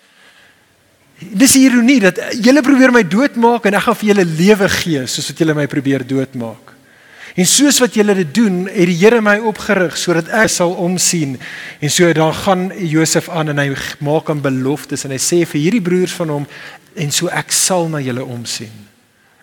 Dis 1.23 1.55
ironie 1.55 2.01
dat 2.03 2.19
julle 2.35 2.61
probeer 2.61 2.91
my 2.91 3.07
doodmaak 3.07 3.71
en 3.71 3.79
ek 3.79 3.87
gaan 3.87 4.03
vir 4.03 4.11
julle 4.11 4.27
lewe 4.27 4.75
gee 4.81 5.07
soos 5.07 5.31
wat 5.31 5.39
julle 5.39 5.55
my 5.55 5.71
probeer 5.71 6.03
doodmaak. 6.03 6.66
En 7.37 7.45
soos 7.45 7.77
wat 7.83 7.93
julle 7.93 8.15
dit 8.17 8.29
doen, 8.33 8.63
het 8.65 8.89
die 8.89 8.97
Here 8.97 9.19
my 9.21 9.35
opgerig 9.45 9.97
sodat 9.99 10.31
ek 10.33 10.49
sal 10.49 10.71
omsien. 10.81 11.35
En 11.77 11.91
so 11.93 12.09
dan 12.17 12.33
gaan 12.33 12.71
Josef 12.73 13.29
aan 13.29 13.53
en 13.53 13.61
hy 13.61 13.75
maak 14.01 14.29
'n 14.29 14.41
belofte 14.41 14.97
en 15.03 15.13
hy 15.13 15.21
sê 15.21 15.45
vir 15.45 15.61
hierdie 15.61 15.81
broers 15.81 16.13
van 16.17 16.29
hom 16.29 16.47
en 16.95 17.11
so 17.11 17.27
ek 17.27 17.51
sal 17.51 17.89
na 17.89 18.01
julle 18.01 18.25
omsien. 18.25 18.73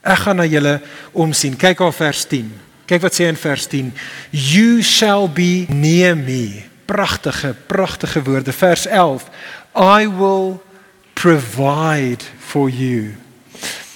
Ek 0.03 0.19
gaan 0.19 0.37
na 0.37 0.45
julle 0.45 0.81
omsien. 1.13 1.57
Kyk 1.57 1.81
op 1.81 1.95
vers 1.95 2.27
10. 2.27 2.51
Kyk 2.87 3.03
wat 3.03 3.15
sê 3.15 3.29
in 3.29 3.37
vers 3.37 3.67
10. 3.67 3.93
You 4.31 4.83
shall 4.83 5.29
be 5.29 5.67
near 5.69 6.17
me. 6.17 6.65
Pragtige, 6.87 7.55
pragtige 7.67 8.23
woorde. 8.23 8.53
Vers 8.53 8.87
11. 8.87 9.31
I 9.75 10.09
will 10.09 10.61
provide 11.15 12.25
for 12.39 12.69
you. 12.69 13.24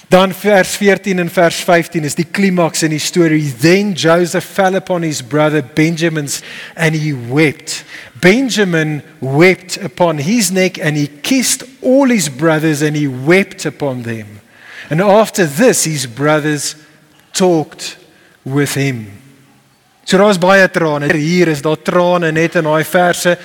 Dan 0.09 0.33
vers 0.33 0.75
14 0.75 1.19
en 1.19 1.29
vers 1.29 1.55
15 1.55 2.03
is 2.03 2.15
die 2.17 2.25
klimaks 2.25 2.81
in 2.81 2.89
die 2.89 3.01
storie. 3.01 3.53
Then 3.61 3.91
Joseph 3.93 4.45
fell 4.45 4.75
upon 4.75 5.03
his 5.05 5.21
brother 5.21 5.61
Benjamin's 5.61 6.41
and 6.75 6.95
he 6.95 7.13
wept. 7.13 7.83
Benjamin 8.19 9.03
wept 9.21 9.77
upon 9.77 10.17
his 10.17 10.49
neck 10.49 10.79
and 10.79 10.97
he 10.97 11.05
kissed 11.21 11.63
all 11.81 12.09
his 12.09 12.27
brothers 12.27 12.81
and 12.81 12.97
he 12.97 13.07
wept 13.07 13.65
upon 13.65 14.01
them. 14.01 14.41
And 14.89 14.99
after 14.99 15.45
this 15.45 15.83
his 15.85 16.07
brothers 16.07 16.75
talked 17.31 17.97
with 18.43 18.73
him. 18.73 19.11
So 20.05 20.17
daar's 20.17 20.41
baie 20.41 20.65
trane. 20.73 21.13
Hier 21.13 21.53
is 21.53 21.61
daar 21.61 21.77
trane 21.85 22.31
net 22.33 22.55
in 22.57 22.65
daai 22.65 22.83
verse. 22.83 23.37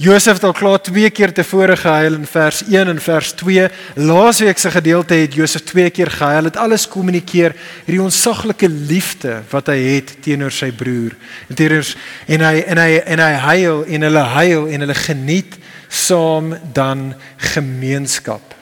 Josef 0.00 0.38
het 0.38 0.44
al 0.48 0.54
klaar 0.56 0.78
twee 0.80 1.10
keer 1.12 1.28
tevore 1.36 1.74
gehuil 1.76 2.14
in 2.16 2.24
vers 2.24 2.62
1 2.64 2.88
en 2.88 3.00
vers 3.04 3.34
2. 3.36 3.66
Laasweek 4.00 4.58
se 4.58 4.70
gedeelte 4.72 5.18
het 5.20 5.34
Josef 5.36 5.60
twee 5.68 5.90
keer 5.92 6.08
gehuil. 6.08 6.46
Dit 6.48 6.56
alles 6.56 6.86
kommunikeer 6.88 7.52
hierdie 7.84 8.00
onsaglike 8.00 8.68
liefde 8.68 9.42
wat 9.50 9.68
hy 9.68 9.76
het 9.98 10.14
teenoor 10.24 10.54
sy 10.56 10.70
broer. 10.72 11.12
En 11.52 11.58
teenoor 11.58 11.90
en 12.32 12.44
hy 12.46 12.62
en 12.64 12.80
hy 12.80 12.96
en 13.12 13.22
hy 13.26 13.34
huil 13.44 13.82
en 13.84 14.08
hulle 14.08 14.22
huil 14.38 14.70
en 14.72 14.86
hulle 14.86 14.96
geniet 15.02 15.58
saam 15.92 16.54
dan 16.72 17.10
gemeenskap. 17.52 18.56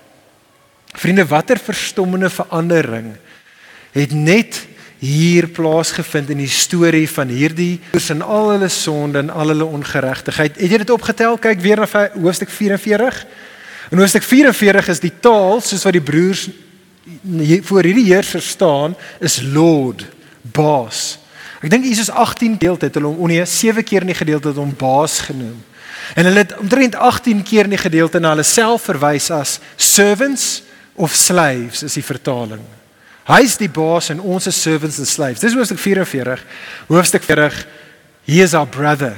Vriende, 0.99 1.29
watter 1.31 1.63
verstommende 1.63 2.33
verandering 2.35 3.13
het 3.95 4.11
net 4.11 4.65
hier 4.99 5.47
plaasgevind 5.55 6.31
in 6.35 6.41
die 6.43 6.51
storie 6.51 7.07
van 7.11 7.31
hierdie 7.31 7.79
broers 7.95 8.09
en 8.11 8.23
al 8.23 8.51
hulle 8.55 8.69
sonde 8.73 9.19
en 9.23 9.31
al 9.31 9.53
hulle 9.53 9.65
ongeregtigheid. 9.65 10.57
Het 10.59 10.73
jy 10.73 10.81
dit 10.83 10.91
opgetel? 10.91 11.39
Kyk 11.39 11.61
weer 11.63 11.79
na 11.85 12.09
hoofstuk 12.17 12.51
44. 12.51 13.21
In 13.91 14.03
hoofstuk 14.03 14.27
44 14.27 14.89
is 14.89 15.01
die 15.01 15.15
taal 15.21 15.63
soos 15.63 15.87
wat 15.87 15.97
die 15.97 16.05
broers 16.05 16.49
voor 17.65 17.87
hierdie 17.87 18.11
heerser 18.11 18.43
staan 18.43 18.97
is 19.25 19.39
Lord, 19.41 20.05
Baas. 20.43 21.19
Ek 21.63 21.71
dink 21.73 21.87
Jesus 21.89 22.11
18 22.11 22.59
gedeelte 22.61 22.87
het 22.87 22.99
hulle 22.99 23.15
nee 23.31 23.45
7 23.47 23.85
keer 23.85 24.05
in 24.05 24.13
die 24.13 24.19
gedeelte 24.19 24.53
het 24.53 24.61
hom 24.61 24.75
Baas 24.77 25.21
genoem. 25.31 25.57
En 26.15 26.29
hulle 26.29 26.45
het 26.45 26.57
omtrent 26.59 26.95
18 26.95 27.43
keer 27.43 27.65
in 27.65 27.75
die 27.75 27.81
gedeelte 27.81 28.21
na 28.21 28.35
hulle 28.35 28.47
self 28.47 28.89
verwys 28.91 29.31
as 29.35 29.59
servants 29.77 30.63
of 30.95 31.15
slaves 31.15 31.83
is 31.87 31.97
die 31.99 32.05
vertaling. 32.05 32.63
Hy 33.29 33.43
is 33.45 33.59
die 33.61 33.69
baas 33.69 34.09
en 34.09 34.23
ons 34.25 34.47
is 34.49 34.57
servants 34.57 34.99
and 34.99 35.09
slaves. 35.09 35.43
Dis 35.45 35.57
hoofstuk 35.57 35.81
44. 35.83 36.45
Hoofstuk 36.89 37.27
40 37.29 37.67
He 38.29 38.41
is 38.45 38.55
our 38.55 38.69
brother. 38.69 39.17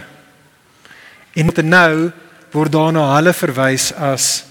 En 1.35 1.47
met 1.47 1.63
nou 1.63 2.11
word 2.51 2.73
daarna 2.75 3.05
hulle 3.17 3.33
verwys 3.35 3.91
as 3.95 4.45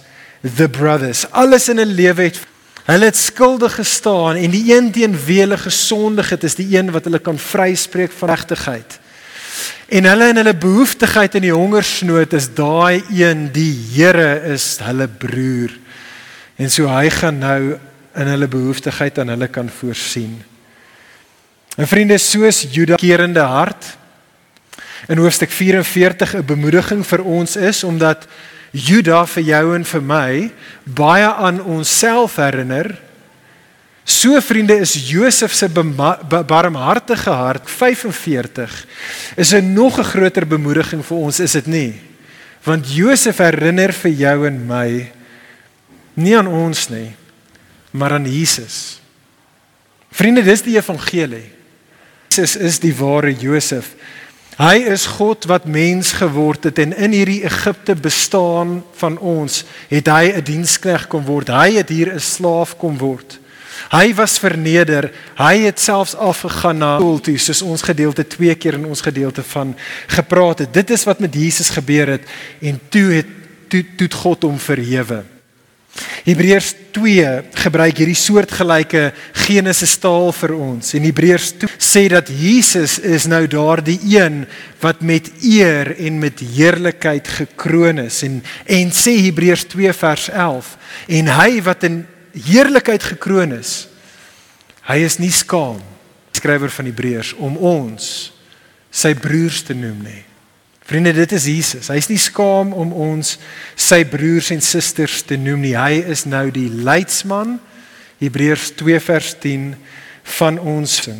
the 0.44 0.70
brothers. 0.72 1.26
Alles 1.32 1.68
in 1.70 1.80
'n 1.80 1.96
lewe 1.96 2.32
het 2.32 2.40
hulle 2.86 3.06
het 3.06 3.18
skuldig 3.18 3.76
gestaan 3.76 4.36
en 4.36 4.52
die 4.52 4.74
een 4.74 4.92
teen 4.92 5.16
wie 5.26 5.40
hulle 5.40 5.58
gesondig 5.58 6.30
het 6.30 6.44
is 6.44 6.56
die 6.56 6.78
een 6.78 6.92
wat 6.92 7.04
hulle 7.04 7.20
kan 7.20 7.38
vryspreek 7.38 8.12
van 8.12 8.30
regtigheid. 8.30 9.00
En 9.90 10.04
hulle 10.04 10.28
in 10.30 10.36
hulle 10.36 10.56
behoeftigheid 10.56 11.36
en 11.36 11.42
die 11.42 11.54
hongersnood 11.54 12.34
is 12.34 12.54
daai 12.54 13.04
een 13.10 13.52
die 13.52 13.76
Here 13.94 14.42
is 14.54 14.78
hulle 14.82 15.08
broer. 15.08 15.70
En 16.56 16.72
so 16.72 16.88
hy 16.88 17.10
gaan 17.10 17.38
nou 17.38 17.80
in 18.20 18.28
hulle 18.28 18.48
behoeftigheid 18.52 19.20
aan 19.22 19.32
hulle 19.34 19.48
kan 19.48 19.70
voorsien. 19.80 20.36
En 21.80 21.88
vriende, 21.88 22.18
soos 22.20 22.66
Juda 22.72 23.00
kerende 23.00 23.46
hart 23.48 23.96
in 25.08 25.18
hoofstuk 25.18 25.52
44 25.52 26.36
'n 26.36 26.46
bemoediging 26.46 27.06
vir 27.08 27.24
ons 27.24 27.56
is 27.56 27.84
omdat 27.84 28.28
Juda 28.72 29.26
vir 29.26 29.44
jou 29.44 29.76
en 29.76 29.86
vir 29.86 30.02
my 30.02 30.52
baie 30.84 31.26
aan 31.26 31.62
onsself 31.62 32.36
herinner. 32.36 33.00
So 34.04 34.42
vriende 34.42 34.78
is 34.78 35.10
Josef 35.10 35.54
se 35.54 35.70
barmhartige 36.48 37.30
hart 37.30 37.70
45 37.70 38.86
is 39.36 39.54
'n 39.54 39.74
nog 39.74 40.00
'n 40.00 40.04
groter 40.04 40.48
bemoediging 40.48 41.06
vir 41.06 41.18
ons 41.18 41.40
is 41.40 41.52
dit 41.52 41.68
nie? 41.68 41.94
Want 42.64 42.96
Josef 42.96 43.38
herinner 43.38 43.94
vir 43.94 44.12
jou 44.12 44.48
en 44.48 44.68
my 44.68 45.12
nie 46.14 46.38
aan 46.38 46.48
ons 46.48 46.90
nie, 46.90 47.16
maar 47.92 48.12
aan 48.12 48.32
Jesus. 48.32 49.02
Vriende, 50.12 50.44
dis 50.44 50.62
die 50.62 50.76
evangelie. 50.76 51.50
Jesus 52.30 52.56
is 52.56 52.80
die 52.80 52.94
ware 52.96 53.34
Josef. 53.34 53.96
Hy 54.60 54.76
is 54.92 55.06
God 55.08 55.46
wat 55.48 55.66
mens 55.72 56.12
geword 56.20 56.68
het 56.68 56.82
en 56.84 56.92
in 56.92 57.14
hierdie 57.16 57.46
Egipte 57.48 57.96
bestaan 57.96 58.82
van 59.00 59.16
ons 59.18 59.64
het 59.88 60.08
hy 60.12 60.36
'n 60.36 60.44
dienskneg 60.44 61.08
kom 61.08 61.24
word. 61.26 61.48
Hy 61.48 61.80
het 61.80 61.90
hier 61.90 62.14
'n 62.14 62.20
slaaf 62.20 62.78
kom 62.78 62.98
word. 62.98 63.40
Hy 63.90 64.14
was 64.14 64.38
verneder. 64.40 65.12
Hy 65.38 65.64
het 65.64 65.80
selfs 65.80 66.16
afgegaan 66.16 66.78
na 66.78 66.98
toe 66.98 67.38
soos 67.38 67.62
ons 67.62 67.82
gedeelte 67.82 68.28
twee 68.28 68.56
keer 68.56 68.74
in 68.74 68.86
ons 68.86 69.02
gedeelte 69.02 69.44
van 69.44 69.76
gepraat 70.08 70.60
het. 70.60 70.74
Dit 70.74 70.90
is 70.90 71.04
wat 71.04 71.20
met 71.20 71.34
Jesus 71.34 71.70
gebeur 71.70 72.08
het 72.08 72.24
en 72.60 72.80
toe 72.90 73.12
het 73.12 73.28
toe 73.70 74.10
God 74.12 74.44
hom 74.44 74.60
verhewe. 74.60 75.24
Hebreërs 76.24 76.74
2 76.94 77.30
gebruik 77.64 78.00
hierdie 78.02 78.18
soortgelyke 78.18 79.10
Genesis 79.48 79.96
taal 80.02 80.30
vir 80.36 80.54
ons. 80.56 80.94
En 80.96 81.06
Hebreërs 81.08 81.52
2 81.64 81.80
sê 81.82 82.06
dat 82.12 82.30
Jesus 82.30 82.98
is 83.00 83.26
nou 83.32 83.42
daardie 83.50 83.98
een 84.04 84.44
wat 84.84 85.02
met 85.02 85.32
eer 85.42 85.96
en 85.98 86.20
met 86.22 86.44
heerlikheid 86.44 87.28
gekroon 87.40 88.04
is 88.06 88.22
en 88.28 88.40
en 88.70 88.96
sê 88.96 89.18
Hebreërs 89.26 89.66
2 89.74 89.94
vers 89.98 90.30
11 90.30 90.72
en 91.20 91.34
hy 91.40 91.52
wat 91.66 91.86
in 91.90 92.02
heerlikheid 92.38 93.04
gekroon 93.16 93.58
is 93.58 93.74
hy 94.90 95.02
is 95.06 95.20
nie 95.22 95.34
skaam 95.34 95.82
skrywer 96.38 96.72
van 96.72 96.88
Hebreërs 96.92 97.36
om 97.42 97.58
ons 97.58 98.32
sy 98.90 99.14
broers 99.18 99.62
te 99.68 99.76
noem 99.78 100.02
nie. 100.06 100.29
Vriende, 100.90 101.12
dit 101.14 101.32
is 101.38 101.46
Jesus. 101.46 101.88
Hy's 101.94 102.08
nie 102.10 102.18
skaam 102.18 102.72
om 102.74 102.90
ons 102.98 103.36
sy 103.78 104.00
broers 104.10 104.48
en 104.56 104.62
susters 104.66 105.20
te 105.22 105.36
noem 105.38 105.68
nie. 105.68 105.76
Hy 105.78 106.00
is 106.10 106.24
nou 106.26 106.48
die 106.50 106.66
leidsman 106.66 107.60
Hebreërs 108.18 108.72
2 108.80 108.98
vers 109.06 109.36
10 109.38 109.68
van 110.40 110.58
ons 110.58 110.96
sing. 111.04 111.20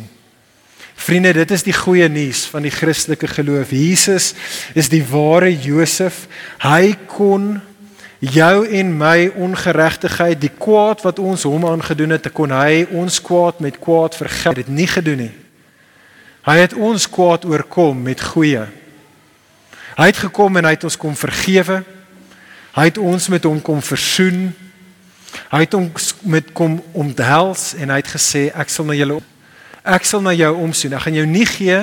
Vriende, 0.98 1.30
dit 1.38 1.54
is 1.54 1.62
die 1.62 1.76
goeie 1.76 2.08
nuus 2.10 2.42
van 2.50 2.66
die 2.66 2.74
Christelike 2.74 3.30
geloof. 3.30 3.70
Jesus 3.70 4.32
is 4.74 4.90
die 4.90 5.04
ware 5.06 5.52
Josef. 5.54 6.24
Hy 6.66 6.90
kon 7.14 7.60
jou 8.18 8.66
en 8.66 8.90
my 8.98 9.30
ongeregtigheid, 9.38 10.42
die 10.42 10.50
kwaad 10.50 11.06
wat 11.06 11.22
ons 11.22 11.46
hom 11.46 11.68
aangedoen 11.70 12.18
het, 12.18 12.26
kon 12.34 12.50
hy 12.50 12.88
ons 12.90 13.22
kwaad 13.22 13.62
met 13.62 13.78
kwaad 13.78 14.18
vergeld. 14.18 14.64
Dit 14.64 14.74
nie 14.82 14.90
gedoen 14.90 15.28
nie. 15.28 15.32
Hy 16.50 16.58
het 16.58 16.74
ons 16.74 17.06
kwaad 17.06 17.46
oorkom 17.46 18.02
met 18.10 18.26
goeie. 18.34 18.66
Hy 19.96 20.10
het 20.10 20.22
gekom 20.26 20.56
en 20.56 20.68
hy 20.68 20.74
het 20.76 20.86
ons 20.86 20.98
kom 21.00 21.16
vergewe. 21.18 21.80
Hy 22.76 22.84
het 22.86 22.98
ons 22.98 23.28
met 23.28 23.44
hom 23.44 23.58
kom 23.64 23.82
versoen. 23.82 24.50
Hy 25.50 25.64
het 25.64 25.74
ons 25.74 26.14
met 26.22 26.52
kom 26.52 26.78
onthels 26.92 27.72
en 27.78 27.90
hy 27.90 28.00
het 28.02 28.14
gesê 28.14 28.48
ek 28.54 28.70
sal 28.72 28.88
na 28.90 28.98
julle 28.98 29.20
ek 29.84 30.04
sal 30.04 30.22
na 30.24 30.34
jou 30.36 30.50
omsien. 30.60 30.94
Ek 30.94 31.06
gaan 31.06 31.18
jou 31.20 31.26
nie 31.28 31.46
gee 31.48 31.78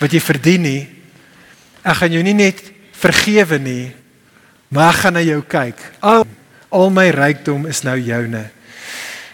wat 0.00 0.12
jy 0.12 0.20
verdien 0.22 0.64
nie. 0.66 0.82
Ek 1.82 2.02
gaan 2.02 2.14
jou 2.14 2.22
nie 2.24 2.36
net 2.36 2.60
vergewe 3.02 3.58
nie, 3.58 3.90
maar 4.70 4.92
ek 4.92 5.00
gaan 5.02 5.16
na 5.18 5.24
jou 5.24 5.40
kyk. 5.42 5.80
Al 6.00 6.26
al 6.72 6.88
my 6.88 7.10
rykdom 7.12 7.66
is 7.68 7.82
nou 7.84 7.98
joune. 8.00 8.46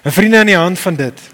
En 0.03 0.15
vriende 0.15 0.41
aan 0.41 0.51
die 0.51 0.59
hand 0.59 0.81
van 0.83 0.97
dit 0.99 1.27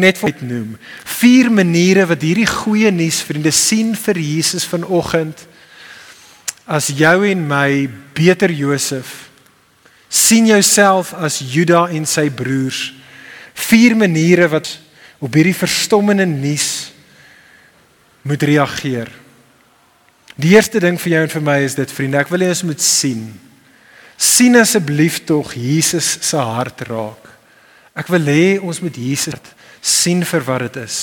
net 0.00 0.18
vir 0.18 0.32
noem 0.46 0.76
vier 1.18 1.50
maniere 1.52 2.06
wat 2.08 2.22
hierdie 2.24 2.48
goeie 2.48 2.88
nuus 2.94 3.18
vriende 3.26 3.50
sien 3.52 3.90
vir 3.98 4.16
Jesus 4.22 4.64
vanoggend 4.70 5.42
as 6.70 6.92
jou 6.94 7.24
en 7.26 7.42
my 7.50 7.88
beter 8.14 8.52
Josef 8.54 9.26
sien 10.10 10.46
jouself 10.46 11.10
as 11.18 11.40
Juda 11.42 11.88
en 11.90 12.06
sy 12.06 12.28
broers 12.30 12.90
vier 13.70 13.96
maniere 13.98 14.46
wat 14.50 14.70
op 15.20 15.34
hierdie 15.34 15.56
verstommende 15.56 16.24
nuus 16.26 16.90
moet 18.24 18.42
reageer. 18.46 19.10
Die 20.40 20.54
eerste 20.54 20.80
ding 20.80 20.96
vir 21.00 21.14
jou 21.14 21.22
en 21.26 21.32
vir 21.34 21.44
my 21.44 21.58
is 21.66 21.76
dit 21.78 21.92
vriende 21.92 22.20
ek 22.22 22.30
wil 22.32 22.44
hê 22.44 22.50
ons 22.54 22.66
moet 22.70 22.84
sien. 22.84 23.26
Sien 24.20 24.56
asseblief 24.60 25.20
tog 25.28 25.54
Jesus 25.56 26.18
se 26.24 26.38
hart 26.38 26.84
raak. 26.88 27.30
Ek 27.98 28.08
wil 28.12 28.30
hê 28.30 28.44
ons 28.62 28.80
moet 28.84 28.96
Jesus 28.96 29.56
sien 29.80 30.22
vir 30.28 30.44
wat 30.46 30.66
dit 30.68 30.82
is 30.84 30.98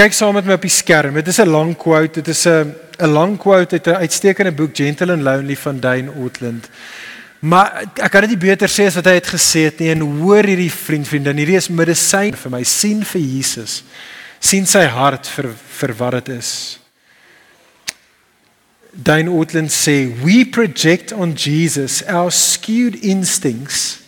Kyk 0.00 0.14
saam 0.16 0.32
met 0.32 0.46
my 0.48 0.54
op 0.56 0.62
die 0.64 0.72
skerm. 0.72 1.12
Dit 1.20 1.26
is 1.28 1.38
'n 1.40 1.50
lang 1.52 1.76
quote. 1.76 2.22
Dit 2.22 2.28
is 2.28 2.46
'n 2.46 2.72
'n 2.98 3.12
lang 3.12 3.36
quote 3.36 3.74
uit 3.76 3.86
'n 3.86 4.00
uitstekende 4.00 4.52
boek 4.52 4.74
Gentle 4.76 5.12
and 5.12 5.22
Lonely 5.22 5.56
van 5.56 5.80
Dane 5.80 6.10
Outland. 6.16 6.68
Maar 7.40 7.84
ek 7.94 8.10
kan 8.10 8.20
dit 8.20 8.30
nie 8.30 8.48
beter 8.48 8.68
sê 8.68 8.86
as 8.86 8.94
wat 8.94 9.04
hy 9.04 9.12
het 9.12 9.26
gesê 9.26 9.64
het 9.64 9.78
nie. 9.78 9.90
En 9.90 10.00
hoor 10.00 10.44
hierdie 10.44 10.72
vriend 10.72 11.08
vriendin, 11.08 11.36
hierdie 11.36 11.56
is 11.56 11.68
medisyn 11.68 12.34
vir 12.34 12.50
my. 12.50 12.62
sien 12.62 13.04
vir 13.04 13.20
Jesus. 13.20 13.84
sien 14.38 14.66
sy 14.66 14.84
hart 14.84 15.28
vir 15.28 15.48
vir 15.78 15.94
wat 15.94 16.24
dit 16.24 16.28
is. 16.28 16.78
Dane 18.92 19.30
Outland 19.30 19.70
sê, 19.70 20.08
"We 20.24 20.46
project 20.46 21.12
on 21.12 21.34
Jesus 21.34 22.02
our 22.06 22.30
skewed 22.30 22.94
instincts." 22.94 23.98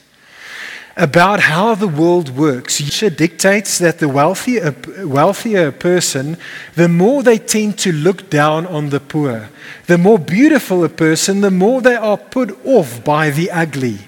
About 0.97 1.41
how 1.41 1.75
the 1.75 1.89
world 1.89 2.37
works. 2.37 2.81
Nietzsche 2.81 3.09
dictates 3.11 3.79
that 3.79 3.99
the 3.99 4.09
wealthier, 4.09 4.75
wealthier 4.99 5.69
a 5.69 5.73
person, 5.73 6.37
the 6.75 6.89
more 6.89 7.23
they 7.23 7.39
tend 7.39 7.79
to 7.79 7.93
look 7.93 8.29
down 8.29 8.67
on 8.67 8.91
the 8.91 9.01
poor. 9.01 9.49
The 9.87 9.99
more 9.99 10.19
beautiful 10.19 10.85
a 10.85 10.89
person, 10.89 11.41
the 11.41 11.51
more 11.51 11.81
they 11.81 11.97
are 11.97 12.19
put 12.19 12.59
off 12.67 13.03
by 13.05 13.31
the 13.31 13.51
ugly. 13.51 13.99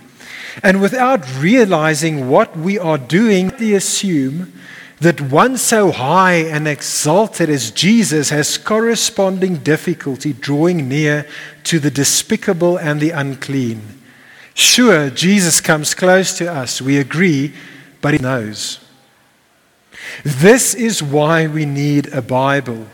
And 0.62 0.80
without 0.80 1.24
realizing 1.38 2.28
what 2.28 2.56
we 2.56 2.78
are 2.78 2.98
doing, 2.98 3.48
they 3.58 3.72
assume 3.72 4.52
that 5.00 5.20
one 5.20 5.56
so 5.56 5.90
high 5.90 6.34
and 6.34 6.68
exalted 6.68 7.50
as 7.50 7.70
Jesus 7.70 8.30
has 8.30 8.56
corresponding 8.56 9.56
difficulty 9.56 10.32
drawing 10.32 10.88
near 10.88 11.26
to 11.64 11.78
the 11.78 11.90
despicable 11.90 12.76
and 12.76 13.00
the 13.00 13.10
unclean. 13.10 14.03
Sure, 14.54 15.10
Jesus 15.10 15.60
comes 15.60 15.94
close 15.94 16.38
to 16.38 16.50
us. 16.50 16.80
We 16.80 16.98
agree, 16.98 17.52
but 18.00 18.14
he 18.14 18.20
knows. 18.20 18.78
This 20.24 20.74
is 20.74 21.02
why 21.02 21.46
we 21.46 21.66
need 21.66 22.12
a 22.12 22.22
Bible. 22.22 22.86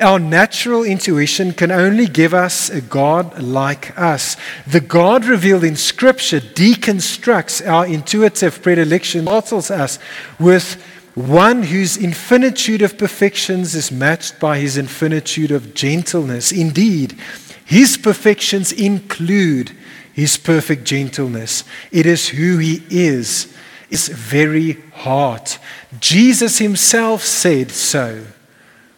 Our 0.00 0.18
natural 0.18 0.84
intuition 0.84 1.52
can 1.52 1.70
only 1.70 2.06
give 2.06 2.34
us 2.34 2.68
a 2.68 2.80
God 2.80 3.42
like 3.42 3.98
us. 3.98 4.36
The 4.66 4.80
God 4.80 5.24
revealed 5.24 5.64
in 5.64 5.76
Scripture 5.76 6.40
deconstructs 6.40 7.66
our 7.66 7.86
intuitive 7.86 8.62
predilection, 8.62 9.24
battles 9.24 9.70
us 9.70 9.98
with 10.38 10.82
one 11.14 11.62
whose 11.62 11.96
infinitude 11.96 12.82
of 12.82 12.98
perfections 12.98 13.74
is 13.74 13.90
matched 13.90 14.38
by 14.38 14.58
his 14.58 14.76
infinitude 14.76 15.50
of 15.50 15.72
gentleness. 15.72 16.52
Indeed, 16.52 17.18
his 17.64 17.96
perfections 17.96 18.70
include 18.72 19.74
his 20.16 20.38
perfect 20.38 20.84
gentleness. 20.84 21.62
It 21.92 22.06
is 22.06 22.30
who 22.30 22.56
he 22.56 22.82
is, 22.88 23.54
his 23.90 24.08
very 24.08 24.72
heart. 24.94 25.58
Jesus 26.00 26.56
himself 26.56 27.22
said 27.22 27.70
so. 27.70 28.24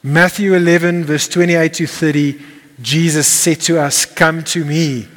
Matthew 0.00 0.54
11, 0.54 1.04
verse 1.04 1.26
28 1.26 1.74
to 1.74 1.86
30, 1.88 2.40
Jesus 2.80 3.26
said 3.26 3.60
to 3.62 3.80
us, 3.80 4.04
Come 4.06 4.44
to 4.44 4.64
me, 4.64 5.08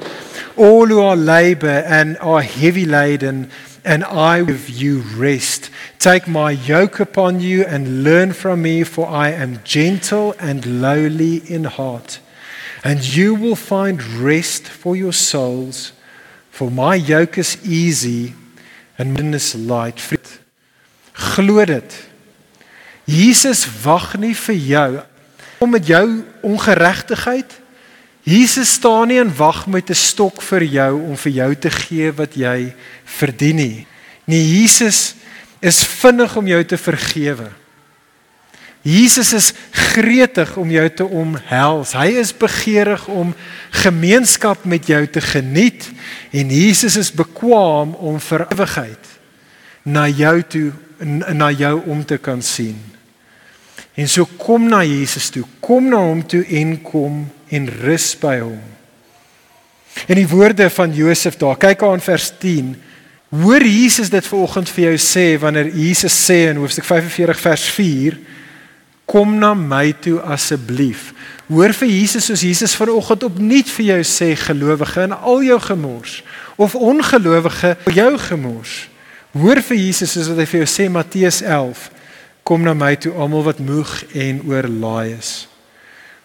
all 0.56 0.88
who 0.88 1.00
are 1.00 1.14
labor 1.14 1.84
and 1.86 2.18
are 2.18 2.42
heavy 2.42 2.84
laden, 2.84 3.48
and 3.84 4.02
I 4.02 4.42
will 4.42 4.46
give 4.48 4.70
you 4.70 5.02
rest. 5.14 5.70
Take 6.00 6.26
my 6.26 6.50
yoke 6.50 6.98
upon 6.98 7.38
you 7.38 7.62
and 7.62 8.02
learn 8.02 8.32
from 8.32 8.62
me, 8.62 8.82
for 8.82 9.06
I 9.06 9.30
am 9.30 9.62
gentle 9.62 10.34
and 10.40 10.82
lowly 10.82 11.36
in 11.48 11.62
heart 11.62 12.18
and 12.82 13.04
you 13.04 13.34
will 13.34 13.56
find 13.56 14.02
rest 14.02 14.68
for 14.68 14.96
your 14.96 15.12
souls. 15.12 15.92
For 16.50 16.70
my 16.70 16.96
yoke 16.96 17.38
is 17.38 17.56
easy 17.64 18.34
and 18.98 19.14
my 19.14 19.36
is 19.36 19.54
light. 19.54 20.00
Glo 21.12 21.64
dit. 21.64 21.94
Jesus 23.04 23.66
wag 23.82 24.14
nie 24.18 24.34
vir 24.34 24.54
jou 24.54 24.90
om 25.62 25.70
met 25.70 25.86
jou 25.86 26.06
ongeregtigheid. 26.42 27.58
Jesus 28.22 28.76
staan 28.78 29.10
nie 29.10 29.18
en 29.18 29.32
wag 29.34 29.66
met 29.66 29.90
'n 29.90 29.94
stok 29.94 30.42
vir 30.42 30.62
jou 30.62 30.92
om 31.10 31.16
vir 31.16 31.32
jou 31.32 31.54
te 31.54 31.70
gee 31.70 32.12
wat 32.12 32.34
jy 32.34 32.74
verdien 33.04 33.56
nie. 33.56 33.86
Nee, 34.26 34.60
Jesus 34.60 35.14
is 35.60 35.82
vinnig 35.82 36.36
om 36.36 36.46
jou 36.46 36.64
te 36.64 36.78
vergewe. 36.78 37.50
Jesus 38.82 39.32
is 39.32 39.52
gretig 39.70 40.56
om 40.58 40.70
jou 40.70 40.88
te 40.90 41.04
omhels. 41.06 41.94
Hy 41.94 42.08
is 42.18 42.32
begeerig 42.34 43.04
om 43.06 43.30
gemeenskap 43.84 44.64
met 44.66 44.88
jou 44.90 45.02
te 45.06 45.22
geniet 45.22 45.86
en 46.34 46.50
Jesus 46.50 46.98
is 46.98 47.12
bekwam 47.14 47.94
om 47.94 48.18
vir 48.20 48.46
ewigheid 48.50 49.12
na 49.86 50.08
jou 50.10 50.34
toe 50.42 50.70
na 51.34 51.50
jou 51.50 51.76
om 51.90 52.02
te 52.06 52.18
kan 52.22 52.42
sien. 52.42 52.78
En 53.94 54.08
so 54.08 54.26
kom 54.38 54.68
na 54.70 54.82
Jesus 54.86 55.30
toe, 55.30 55.44
kom 55.60 55.90
na 55.90 56.00
hom 56.02 56.22
toe 56.26 56.42
en 56.58 56.76
kom 56.82 57.24
en 57.52 57.66
rus 57.82 58.12
by 58.18 58.38
hom. 58.40 58.60
In 60.08 60.16
die 60.16 60.28
woorde 60.28 60.70
van 60.72 60.94
Josef 60.96 61.36
daar, 61.40 61.58
kyk 61.60 61.82
aan 61.84 62.02
vers 62.02 62.30
10. 62.40 62.72
Hoor 63.42 63.64
Jesus 63.66 64.10
dit 64.12 64.26
vanoggend 64.26 64.70
vir 64.72 64.84
jou 64.90 64.96
sê 65.02 65.26
wanneer 65.40 65.70
Jesus 65.74 66.16
sê 66.16 66.46
in 66.50 66.60
hoofstuk 66.62 66.86
45 66.88 67.42
vers 67.46 67.66
4 67.76 68.18
Kom 69.12 69.36
na 69.36 69.52
my 69.52 69.92
toe 69.92 70.16
asseblief. 70.24 71.10
Hoor 71.52 71.74
vir 71.76 71.90
Jesus 71.92 72.30
soos 72.30 72.44
Jesus 72.46 72.76
vanoggend 72.80 73.26
opnuut 73.28 73.68
vir 73.76 73.90
jou 73.90 74.02
sê 74.08 74.30
gelowige 74.40 75.04
in 75.04 75.12
al 75.12 75.42
jou 75.44 75.58
gemors 75.60 76.22
of 76.56 76.74
ongelowige 76.74 77.76
jou 77.92 78.12
gemors. 78.28 78.86
Hoor 79.36 79.60
vir 79.60 79.76
Jesus 79.76 80.16
soos 80.16 80.32
wat 80.32 80.40
hy 80.40 80.46
vir 80.48 80.64
jou 80.64 80.70
sê 80.70 80.88
Matteus 80.92 81.42
11 81.44 81.90
Kom 82.42 82.64
na 82.66 82.72
my 82.74 82.96
toe 82.98 83.12
almal 83.14 83.44
wat 83.46 83.60
moeg 83.62 83.90
en 84.18 84.40
oorlaai 84.50 85.14
is. 85.14 85.46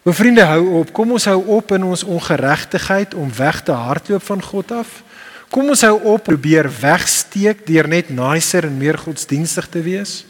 O 0.08 0.13
vriende, 0.15 0.41
hou 0.50 0.80
op. 0.80 0.93
Kom 0.95 1.12
ons 1.13 1.28
hou 1.30 1.38
op 1.60 1.73
in 1.76 1.84
ons 1.86 2.04
ongeregtigheid 2.08 3.13
om 3.13 3.30
weg 3.38 3.60
te 3.67 3.76
hardloop 3.76 4.23
van 4.26 4.41
God 4.41 4.71
af. 4.80 4.95
Kom 5.54 5.69
ons 5.69 5.84
hou 5.86 5.93
op 6.15 6.23
probeer 6.26 6.69
wegsteek 6.82 7.65
deur 7.67 7.88
net 7.91 8.10
nicer 8.10 8.65
en 8.65 8.80
meer 8.80 8.97
godsdienstig 8.97 9.69
te 9.69 9.84
wees. 9.86 10.23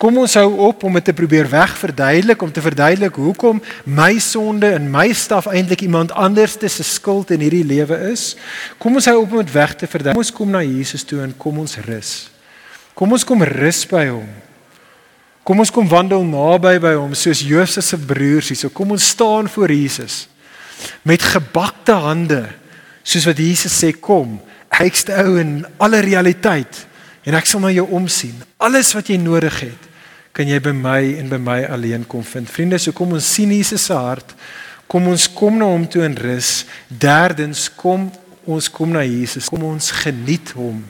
Kom 0.00 0.18
ons 0.18 0.34
hou 0.34 0.48
op 0.68 0.82
om 0.84 0.98
dit 0.98 1.04
te 1.04 1.14
probeer 1.16 1.48
wegverduidelik 1.50 2.42
om 2.42 2.52
te 2.52 2.64
verduidelik 2.64 3.14
hoekom 3.14 3.62
my 3.84 4.18
sonde 4.18 4.72
en 4.76 4.90
my 4.90 5.08
staf 5.16 5.46
eintlik 5.46 5.84
iemand 5.86 6.12
anders 6.12 6.56
se 6.60 6.82
skuld 6.82 7.30
in 7.30 7.40
hierdie 7.40 7.64
lewe 7.64 7.98
is. 8.10 8.36
Kom 8.78 8.94
ons 8.98 9.06
hou 9.06 9.20
op 9.22 9.32
om 9.32 9.44
dit 9.44 9.52
weg 9.54 9.74
te 9.74 9.86
verduidelik. 9.86 10.16
Kom 10.18 10.24
ons 10.24 10.36
kom 10.38 10.50
na 10.50 10.62
Jesus 10.62 11.04
toe 11.04 11.22
en 11.22 11.36
kom 11.36 11.58
ons 11.58 11.76
rus. 11.86 12.12
Kom 12.94 13.12
ons 13.12 13.24
kom 13.24 13.42
rus 13.42 13.84
by 13.88 14.06
hom. 14.10 14.28
Kom 15.42 15.58
ons 15.58 15.72
kom 15.74 15.88
wandel 15.90 16.22
naby 16.26 16.76
by 16.82 16.94
hom 16.94 17.14
soos 17.18 17.42
Josef 17.42 17.84
se 17.84 17.98
broers 17.98 18.52
hier. 18.52 18.60
So 18.60 18.70
kom 18.70 18.94
ons 18.94 19.08
staan 19.14 19.48
voor 19.50 19.72
Jesus 19.74 20.26
met 21.06 21.22
gebakte 21.22 21.94
hande 22.02 22.44
soos 23.06 23.26
wat 23.28 23.38
Jesus 23.38 23.74
sê 23.74 23.92
kom 23.94 24.38
ekste 24.82 25.14
ou 25.22 25.36
in 25.38 25.60
alle 25.82 26.00
realiteit 26.02 26.86
en 27.24 27.34
ek 27.38 27.46
sal 27.46 27.62
na 27.62 27.70
jou 27.70 27.86
omsien. 27.94 28.34
Alles 28.62 28.92
wat 28.96 29.10
jy 29.10 29.18
nodig 29.20 29.60
het, 29.60 29.88
kan 30.32 30.48
jy 30.48 30.58
by 30.64 30.72
my 30.74 31.00
en 31.20 31.28
by 31.28 31.38
my 31.38 31.58
alleen 31.68 32.06
kom 32.08 32.24
vind. 32.24 32.50
Vriende, 32.50 32.80
so 32.80 32.94
kom 32.96 33.12
ons 33.12 33.28
sien 33.34 33.52
Jesus 33.52 33.88
se 33.90 33.96
hart. 33.96 34.34
Kom 34.88 35.06
ons 35.08 35.28
kom 35.32 35.58
na 35.60 35.68
hom 35.68 35.84
toe 35.88 36.04
in 36.04 36.16
rus. 36.18 36.64
Derdens 36.88 37.68
kom 37.76 38.08
ons 38.48 38.68
kom 38.72 38.92
na 38.92 39.04
Jesus. 39.06 39.48
Kom 39.52 39.64
ons 39.68 39.92
geniet 40.02 40.54
hom. 40.56 40.80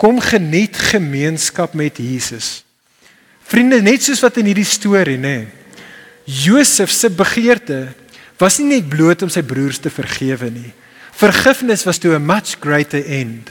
Kom 0.00 0.20
geniet 0.22 0.78
gemeenskap 0.90 1.74
met 1.78 1.98
Jesus. 2.02 2.60
Vriende, 3.50 3.80
net 3.82 4.04
soos 4.04 4.22
wat 4.22 4.38
in 4.40 4.50
hierdie 4.50 4.68
storie, 4.68 5.18
nê. 5.18 5.48
Josef 6.30 6.92
se 6.94 7.10
begeerte 7.10 7.88
was 8.40 8.58
nie 8.60 8.76
net 8.76 8.86
bloot 8.88 9.24
om 9.26 9.32
sy 9.32 9.42
broers 9.44 9.80
te 9.82 9.90
vergewe 9.92 10.48
nie. 10.52 10.70
Vergifnis 11.20 11.84
was 11.84 11.98
toe 11.98 12.14
'n 12.14 12.24
much 12.24 12.56
greater 12.60 13.04
end. 13.04 13.50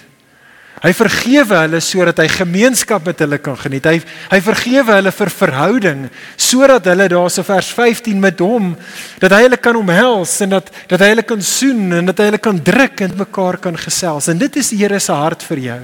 Hy 0.79 0.93
vergewe 0.95 1.57
hulle 1.59 1.79
sodat 1.83 2.21
hy 2.23 2.27
gemeenskap 2.31 3.03
met 3.09 3.19
hulle 3.19 3.39
kan 3.43 3.57
geniet. 3.59 3.87
Hy 3.89 3.99
hy 4.31 4.39
vergewe 4.45 4.95
hulle 4.95 5.11
vir 5.11 5.31
verhouding 5.35 6.05
sodat 6.39 6.87
hulle 6.87 7.09
daarso 7.11 7.43
vers 7.43 7.71
15 7.75 8.21
met 8.21 8.39
hom 8.39 8.71
dat 9.19 9.35
hy 9.35 9.41
hulle 9.47 9.59
kan 9.59 9.75
omhels 9.75 10.37
en 10.45 10.55
dat 10.55 10.71
dat 10.87 11.03
hy 11.03 11.11
hulle 11.11 11.25
kan 11.27 11.43
soen 11.43 11.99
en 11.99 12.11
dat 12.11 12.21
hy 12.21 12.29
hulle 12.29 12.43
kan 12.47 12.61
druk 12.63 13.03
en 13.03 13.17
mekaar 13.19 13.59
kan 13.59 13.75
gesels. 13.75 14.31
En 14.31 14.39
dit 14.39 14.59
is 14.61 14.71
die 14.71 14.79
Here 14.79 14.99
se 15.03 15.11
hart 15.11 15.43
vir 15.43 15.65
jou. 15.65 15.81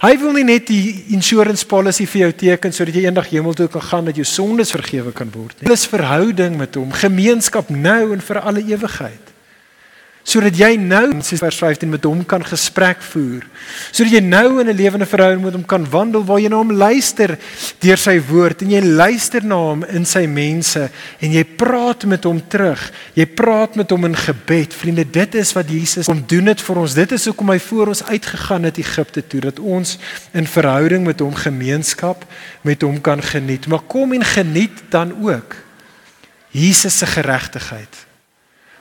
Hy 0.00 0.14
wil 0.22 0.32
nie 0.38 0.46
net 0.48 0.70
die 0.72 1.12
insurance 1.12 1.66
policy 1.68 2.06
vir 2.08 2.22
jou 2.22 2.30
teken 2.46 2.72
sodat 2.72 2.96
jy 2.96 3.04
eendag 3.04 3.28
hemel 3.28 3.52
toe 3.52 3.68
kan 3.68 3.84
gaan 3.84 4.08
dat 4.08 4.16
jou 4.16 4.24
sondes 4.24 4.72
vergewe 4.72 5.12
kan 5.12 5.28
word 5.34 5.58
nie. 5.58 5.68
Dit 5.68 5.76
is 5.76 5.84
verhouding 5.92 6.56
met 6.56 6.80
hom, 6.80 6.88
gemeenskap 6.96 7.68
nou 7.68 8.14
en 8.14 8.24
vir 8.24 8.40
alle 8.40 8.64
ewigheid 8.64 9.28
sodat 10.30 10.54
jy 10.54 10.76
nou 10.78 11.08
soos 11.26 11.40
vers 11.42 11.58
15 11.58 11.90
met 11.90 12.04
hom 12.06 12.20
kan 12.28 12.44
gesprek 12.46 13.00
voer. 13.10 13.42
Sodat 13.90 14.14
jy 14.14 14.20
nou 14.22 14.60
in 14.60 14.68
'n 14.68 14.76
lewende 14.76 15.06
verhouding 15.06 15.42
met 15.44 15.54
hom 15.54 15.64
kan 15.64 15.84
wandel 15.90 16.24
waar 16.24 16.38
jy 16.38 16.48
na 16.48 16.56
hom 16.56 16.70
luister 16.70 17.38
deur 17.80 17.96
sy 17.96 18.20
woord 18.20 18.62
en 18.62 18.70
jy 18.70 18.80
luister 18.80 19.44
na 19.44 19.56
hom 19.56 19.84
in 19.84 20.04
sy 20.04 20.26
mense 20.26 20.90
en 21.20 21.32
jy 21.32 21.44
praat 21.44 22.04
met 22.04 22.24
hom 22.24 22.40
terug. 22.48 22.92
Jy 23.14 23.26
praat 23.26 23.76
met 23.76 23.90
hom 23.90 24.04
in 24.04 24.16
gebed. 24.16 24.74
Vriende, 24.74 25.04
dit 25.04 25.34
is 25.34 25.52
wat 25.52 25.68
Jesus 25.68 26.06
kom 26.06 26.22
doen 26.26 26.44
dit 26.44 26.60
vir 26.60 26.76
ons. 26.76 26.94
Dit 26.94 27.12
is 27.12 27.24
hoekom 27.26 27.50
hy 27.50 27.58
voor 27.58 27.88
ons 27.88 28.04
uitgegaan 28.04 28.64
het 28.64 28.78
Egipte 28.78 29.26
toe 29.26 29.40
dat 29.40 29.58
ons 29.58 29.98
in 30.32 30.46
verhouding 30.46 31.04
met 31.04 31.20
hom 31.20 31.34
gemeenskap 31.34 32.24
met 32.62 32.82
hom 32.82 33.00
kan 33.00 33.22
geniet. 33.22 33.66
Maar 33.66 33.82
kom 33.86 34.12
en 34.12 34.24
geniet 34.24 34.82
dan 34.90 35.12
ook 35.22 35.56
Jesus 36.50 36.98
se 36.98 37.06
geregtigheid. 37.06 38.09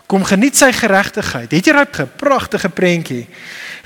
Kom 0.09 0.23
geniet 0.25 0.57
sy 0.57 0.71
geregtigheid. 0.73 1.51
Het 1.53 1.67
jy 1.69 1.73
daai 1.75 2.07
pragtige 2.17 2.71
prentjie 2.73 3.27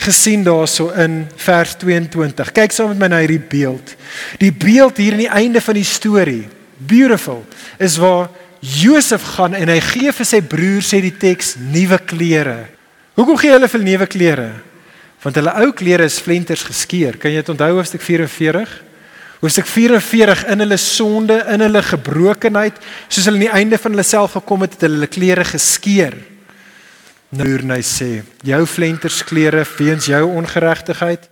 gesien 0.03 0.45
daarso 0.45 0.87
in 0.99 1.25
vers 1.43 1.75
22? 1.81 2.51
Kyk 2.55 2.71
saam 2.71 2.93
met 2.93 3.01
my 3.01 3.09
na 3.11 3.19
hierdie 3.25 3.41
beeld. 3.43 3.91
Die 4.39 4.53
beeld 4.55 5.01
hier 5.03 5.17
aan 5.17 5.25
die 5.25 5.33
einde 5.41 5.61
van 5.61 5.75
die 5.75 5.87
storie, 5.87 6.45
beautiful, 6.79 7.43
is 7.75 7.99
waar 7.99 8.31
Josef 8.63 9.35
gaan 9.35 9.57
en 9.59 9.67
hy 9.67 9.81
gee 9.83 10.13
vir 10.15 10.27
sy 10.29 10.39
broer 10.47 10.85
sê 10.87 11.01
die 11.03 11.11
teks 11.19 11.57
nuwe 11.59 11.99
klere. 12.07 12.61
Hoekom 13.19 13.37
gee 13.41 13.51
hulle 13.51 13.67
vir 13.67 13.83
nuwe 13.83 14.07
klere? 14.07 14.49
Want 15.23 15.35
hulle 15.39 15.51
ou 15.59 15.69
klere 15.75 16.07
is 16.07 16.21
flenters 16.23 16.63
geskeur. 16.67 17.19
Kan 17.19 17.35
jy 17.35 17.43
dit 17.43 17.51
onthou 17.51 17.73
hoofstuk 17.75 18.03
44? 18.03 18.79
Hoofstuk 19.43 19.67
44 19.67 20.45
in 20.53 20.61
hulle 20.63 20.77
sonde, 20.79 21.35
in 21.51 21.59
hulle 21.59 21.81
gebrokenheid, 21.83 22.77
soos 23.11 23.25
hulle 23.27 23.41
aan 23.41 23.43
die 23.43 23.55
einde 23.59 23.79
van 23.81 23.91
hulle 23.91 24.05
self 24.07 24.37
gekom 24.37 24.61
het, 24.63 24.77
het 24.77 24.85
hulle 24.87 25.09
klere 25.11 25.43
geskeur. 25.43 26.15
Nou 27.35 27.49
hy 27.73 27.81
sê, 27.83 28.07
jou 28.47 28.59
flenters 28.71 29.17
klere 29.27 29.65
weens 29.75 30.07
jou 30.07 30.21
ongeregtigheid. 30.29 31.25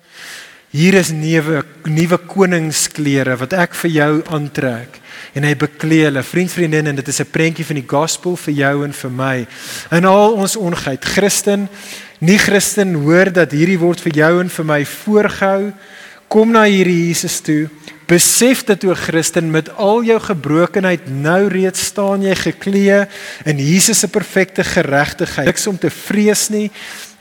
Hier 0.75 0.97
is 0.99 1.13
nuwe 1.15 1.61
nuwe 1.87 2.19
koningsklere 2.27 3.37
wat 3.39 3.55
ek 3.55 3.79
vir 3.79 3.91
jou 3.91 4.11
aantrek 4.31 4.99
en 5.35 5.47
hy 5.47 5.53
beklee 5.59 6.09
hulle 6.09 6.23
vriend 6.23 6.51
vriendin 6.51 6.91
en 6.91 6.99
dit 6.99 7.07
is 7.07 7.19
'n 7.21 7.31
prentjie 7.31 7.65
van 7.65 7.79
die 7.79 7.87
gospel 7.87 8.35
vir 8.35 8.53
jou 8.53 8.83
en 8.83 8.93
vir 8.93 9.11
my. 9.11 9.47
In 9.91 10.05
al 10.05 10.33
ons 10.33 10.55
ongeheid, 10.55 11.05
Christen, 11.05 11.69
nie 12.19 12.37
Christen, 12.37 12.93
hoor 12.93 13.31
dat 13.31 13.51
hierdie 13.51 13.79
word 13.79 14.01
vir 14.01 14.13
jou 14.13 14.41
en 14.41 14.49
vir 14.49 14.65
my 14.65 14.85
voorgehou. 14.85 15.73
Kom 16.27 16.51
na 16.51 16.63
hierdie 16.63 17.07
Jesus 17.07 17.39
toe 17.39 17.69
Besef 18.11 18.65
dat 18.67 18.83
o 18.83 18.95
Christen 18.97 19.53
met 19.53 19.69
al 19.79 20.01
jou 20.03 20.17
gebrokenheid 20.19 21.05
nou 21.07 21.47
reeds 21.47 21.85
staan 21.93 22.25
jy 22.25 22.33
geklee 22.35 23.05
in 23.47 23.61
Jesus 23.61 24.01
se 24.03 24.09
perfekte 24.11 24.65
geregtigheid. 24.67 25.47
Niks 25.47 25.67
om 25.71 25.77
te 25.79 25.91
vrees 25.93 26.49
nie. 26.51 26.67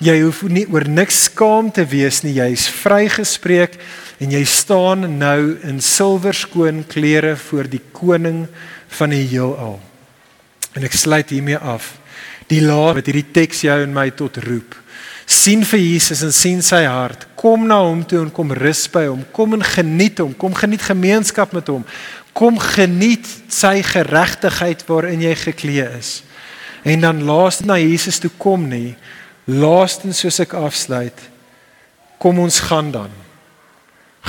Jy 0.03 0.17
hoef 0.25 0.43
nie 0.51 0.65
oor 0.67 0.89
niks 0.91 1.29
skaam 1.29 1.71
te 1.71 1.85
wees 1.87 2.25
nie. 2.27 2.35
Jy's 2.41 2.67
vrygespreek 2.81 3.79
en 4.19 4.35
jy 4.35 4.43
staan 4.49 5.07
nou 5.21 5.61
in 5.69 5.79
silwerskoon 5.85 6.83
klere 6.91 7.37
voor 7.39 7.71
die 7.71 7.85
koning 7.95 8.49
van 8.99 9.15
die 9.15 9.23
heelal. 9.31 9.79
En 10.75 10.91
ek 10.91 10.99
sluit 10.99 11.31
hiermee 11.31 11.61
af. 11.61 12.01
Die 12.51 12.65
laat 12.67 12.99
met 12.99 13.07
hierdie 13.07 13.29
teks 13.31 13.63
jou 13.69 13.79
en 13.85 13.95
my 13.95 14.09
tot 14.11 14.43
roep 14.43 14.80
sien 15.31 15.63
vir 15.63 15.79
Jesus 15.79 16.25
en 16.27 16.33
sien 16.35 16.63
sy 16.65 16.83
hart. 16.91 17.27
Kom 17.39 17.69
na 17.69 17.79
hom 17.85 18.03
toe 18.07 18.19
en 18.25 18.33
kom 18.35 18.51
rus 18.57 18.83
by 18.91 19.07
hom. 19.07 19.23
Kom 19.35 19.55
en 19.55 19.63
geniet 19.65 20.19
hom. 20.19 20.33
Kom 20.35 20.57
geniet 20.59 20.83
gemeenskap 20.83 21.55
met 21.55 21.71
hom. 21.71 21.85
Kom 22.37 22.59
geniet 22.63 23.29
sy 23.51 23.79
geregtigheid 23.87 24.83
waarin 24.89 25.23
jy 25.23 25.37
geklee 25.39 25.87
is. 26.01 26.21
En 26.83 27.07
dan 27.07 27.23
laas 27.29 27.61
na 27.63 27.79
Jesus 27.79 28.19
toe 28.19 28.33
kom 28.41 28.67
nie. 28.71 28.97
Laastens 29.47 30.23
soos 30.25 30.41
ek 30.43 30.57
afsluit. 30.59 31.27
Kom 32.21 32.41
ons 32.43 32.61
gaan 32.67 32.91
dan. 32.95 33.13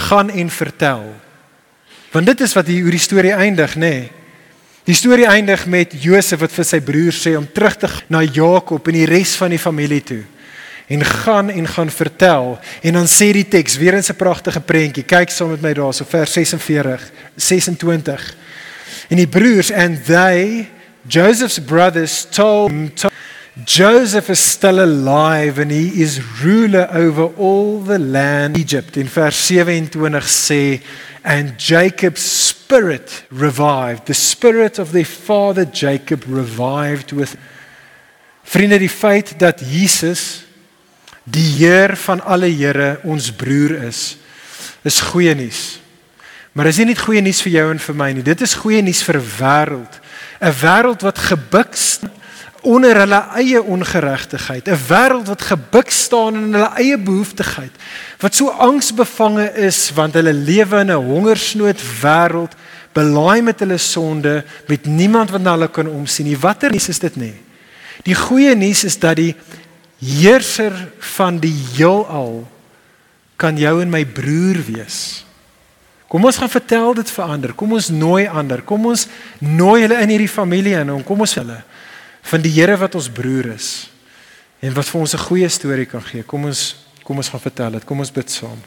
Gaan 0.08 0.30
en 0.30 0.54
vertel. 0.54 1.06
Want 2.12 2.30
dit 2.30 2.44
is 2.46 2.54
wat 2.56 2.70
hier 2.70 2.86
oor 2.86 2.96
die 2.96 3.02
storie 3.02 3.34
eindig, 3.34 3.74
nê? 3.80 3.96
Nee. 3.96 4.10
Die 4.86 4.98
storie 4.98 5.28
eindig 5.30 5.68
met 5.70 5.94
Josef 6.04 6.42
wat 6.42 6.54
vir 6.54 6.66
sy 6.66 6.80
broers 6.84 7.20
sê 7.22 7.36
om 7.38 7.46
terug 7.46 7.76
te 7.80 7.90
na 8.10 8.24
Jakob 8.26 8.88
en 8.90 8.98
die 8.98 9.10
res 9.10 9.36
van 9.40 9.54
die 9.54 9.62
familie 9.62 10.02
toe 10.06 10.24
en 10.88 11.06
gaan 11.06 11.50
en 11.50 11.67
gaan 11.67 11.89
vertel. 11.89 12.60
En 12.82 12.94
dan 12.94 13.08
sê 13.08 13.32
die 13.32 13.48
teks 13.48 13.78
weer 13.78 13.94
in 13.94 14.04
'n 14.08 14.15
pragtige 14.15 14.60
prentjie. 14.60 15.04
Kyk 15.04 15.30
saam 15.30 15.50
met 15.50 15.62
my 15.62 15.74
daarso 15.74 16.06
vers 16.08 16.32
46 16.32 17.12
26 17.36 18.36
en 19.10 19.17
die 19.17 19.28
broers 19.28 19.72
and 19.72 20.06
they 20.06 20.67
Joseph's 21.08 21.60
brothers 21.60 22.26
told 22.26 22.72
him 22.72 22.94
to, 22.96 23.10
Joseph 23.65 24.30
is 24.30 24.39
still 24.39 24.80
alive 24.80 25.60
and 25.60 25.72
he 25.72 26.02
is 26.02 26.22
ruler 26.44 26.88
over 26.94 27.34
all 27.38 27.82
the 27.84 28.00
land 28.00 28.58
Egypt. 28.58 28.96
In 28.98 29.08
vers 29.08 29.36
27 29.48 30.22
sê 30.22 30.82
and 31.24 31.58
Jacob's 31.58 32.48
spirit 32.48 33.26
revived. 33.30 34.06
The 34.06 34.13
spirit 34.13 34.80
of 34.80 34.91
their 34.91 35.06
father 35.06 35.65
Jacob 35.65 36.24
revived 36.28 37.12
with. 37.12 37.36
Vriende 38.44 38.80
die 38.80 38.89
feit 38.89 39.34
dat 39.39 39.62
Jesus 39.62 40.46
die 41.32 41.48
Heer 41.58 41.96
van 41.98 42.22
alle 42.28 42.50
Here 42.52 43.00
ons 43.08 43.32
broer 43.32 43.78
is, 43.88 44.17
is 44.84 45.00
goeie 45.12 45.34
nuus. 45.38 45.80
Maar 46.52 46.67
is 46.72 46.82
nie 46.82 46.89
net 46.91 47.00
goeie 47.00 47.22
nuus 47.24 47.39
vir 47.46 47.54
jou 47.54 47.67
en 47.72 47.80
vir 47.80 47.96
my 47.96 48.10
nie. 48.12 48.26
Dit 48.26 48.41
is 48.44 48.58
goeie 48.60 48.82
nuus 48.84 49.04
vir 49.08 49.17
'n 49.22 49.30
wêreld, 49.39 49.94
'n 50.41 50.56
wêreld 50.62 51.02
wat 51.02 51.17
gebuk 51.17 51.76
onder 52.62 52.96
hulle 52.96 53.22
eie 53.36 53.62
ongeregtigheid, 53.63 54.67
'n 54.67 54.78
wêreld 54.88 55.28
wat 55.28 55.41
gebuk 55.41 55.89
staan 55.89 56.36
in 56.36 56.54
hulle 56.54 56.72
eie 56.76 56.98
behoeftigheid, 56.98 57.72
wat 58.20 58.36
so 58.36 58.50
angsbevange 58.50 59.54
is 59.56 59.91
want 59.96 60.13
hulle 60.13 60.34
lewe 60.34 60.80
in 60.80 60.92
'n 60.92 61.06
hongersnood 61.06 61.79
wêreld, 62.02 62.54
belaai 62.94 63.42
met 63.42 63.60
hulle 63.60 63.77
sonde, 63.77 64.44
met 64.67 64.86
niemand 64.86 65.32
wat 65.32 65.42
na 65.42 65.52
hulle 65.52 65.69
kan 65.69 65.88
omsien 65.88 66.25
nie. 66.25 66.38
Watter 66.38 66.71
nuus 66.71 66.90
is 66.90 67.00
dit 67.00 67.15
nie? 67.15 67.36
Die 68.04 68.15
goeie 68.15 68.56
nuus 68.56 68.84
is 68.84 69.00
dat 69.00 69.15
die 69.15 69.36
heerser 70.02 70.73
van 71.17 71.37
die 71.39 71.54
heelal 71.75 72.41
kan 73.41 73.58
jou 73.58 73.81
en 73.81 73.89
my 73.89 74.04
broer 74.06 74.62
wees. 74.65 75.23
Kom 76.12 76.25
ons 76.27 76.37
gaan 76.41 76.52
vertel 76.52 76.97
dit 76.99 77.12
vir 77.15 77.23
ander. 77.23 77.54
Kom 77.56 77.71
ons 77.77 77.87
nooi 77.93 78.25
ander. 78.27 78.62
Kom 78.67 78.89
ons 78.89 79.08
nooi 79.39 79.85
hulle 79.85 80.02
in 80.04 80.12
hierdie 80.12 80.31
familie 80.31 80.75
in 80.81 80.91
en 80.91 81.06
kom 81.08 81.23
ons 81.23 81.37
hulle 81.39 81.62
van 82.27 82.43
die 82.43 82.52
Here 82.54 82.75
wat 82.77 82.97
ons 82.99 83.10
broer 83.10 83.54
is 83.56 83.69
en 84.62 84.75
wat 84.75 84.85
vir 84.85 85.02
ons 85.02 85.13
'n 85.15 85.25
goeie 85.25 85.49
storie 85.49 85.85
kan 85.85 86.04
gee. 86.04 86.23
Kom 86.23 86.45
ons 86.45 86.75
kom 87.04 87.17
ons 87.17 87.29
gaan 87.29 87.39
vertel 87.39 87.71
dit. 87.71 87.85
Kom 87.85 87.99
ons 87.99 88.12
bid 88.12 88.29
saam. 88.29 88.62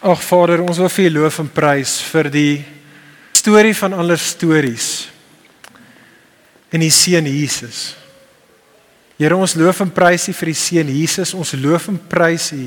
Ag 0.00 0.22
Vader, 0.22 0.62
ons 0.62 0.78
wil 0.78 0.88
vir 0.88 1.04
U 1.04 1.10
loof 1.10 1.38
en 1.38 1.48
prys 1.48 2.00
vir 2.00 2.30
die 2.30 2.64
storie 3.32 3.74
van 3.74 3.92
alle 3.92 4.16
stories 4.16 5.08
in 6.70 6.84
die 6.84 6.92
seun 6.94 7.26
Jesus. 7.26 7.96
Here, 9.20 9.36
ons 9.36 9.56
loof 9.58 9.82
en 9.84 9.90
prys 9.92 10.28
U 10.30 10.34
vir 10.38 10.52
die 10.52 10.56
seun 10.58 10.92
Jesus. 10.94 11.34
Ons 11.36 11.52
loof 11.58 11.90
en 11.92 11.98
prys 12.10 12.52
U 12.56 12.64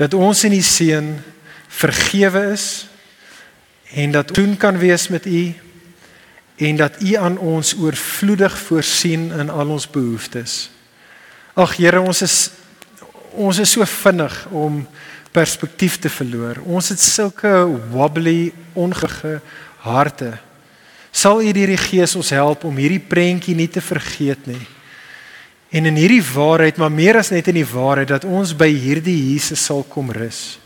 dat 0.00 0.14
ons 0.16 0.40
in 0.48 0.54
die 0.54 0.64
seun 0.64 1.10
vergewe 1.68 2.46
is 2.54 2.86
en 3.92 4.14
dat 4.14 4.32
doen 4.34 4.56
kan 4.56 4.78
wees 4.80 5.04
met 5.12 5.26
U 5.28 5.42
en 6.56 6.78
dat 6.80 6.96
U 7.04 7.12
aan 7.20 7.36
ons 7.38 7.74
oorvloedig 7.76 8.56
voorsien 8.58 9.28
in 9.36 9.50
al 9.52 9.74
ons 9.76 9.86
behoeftes. 9.90 10.70
Ag 11.54 11.76
Here, 11.76 12.00
ons 12.00 12.22
is 12.24 12.36
ons 13.32 13.58
is 13.60 13.70
so 13.72 13.84
vinnig 13.88 14.34
om 14.52 14.82
perspektief 15.32 15.96
te 16.00 16.10
verloor. 16.12 16.60
Ons 16.68 16.90
het 16.92 17.00
sulke 17.00 17.52
wobbly, 17.92 18.52
ongege 18.76 19.38
harte. 19.84 20.34
Sal 21.12 21.42
U 21.42 21.44
hierdie 21.44 21.76
Gees 21.76 22.16
ons 22.16 22.32
help 22.32 22.64
om 22.64 22.78
hierdie 22.80 23.02
prentjie 23.04 23.54
nie 23.54 23.68
te 23.68 23.84
vergeet 23.84 24.46
nie. 24.48 24.62
En 25.72 25.88
in 25.88 25.96
hierdie 25.96 26.24
waarheid, 26.24 26.80
maar 26.80 26.92
meer 26.92 27.20
as 27.20 27.30
net 27.32 27.48
in 27.52 27.60
die 27.60 27.68
waarheid 27.68 28.10
dat 28.10 28.26
ons 28.28 28.54
by 28.56 28.68
hierdie 28.72 29.16
Jesus 29.32 29.60
sal 29.68 29.84
kom 29.88 30.10
rus. 30.12 30.58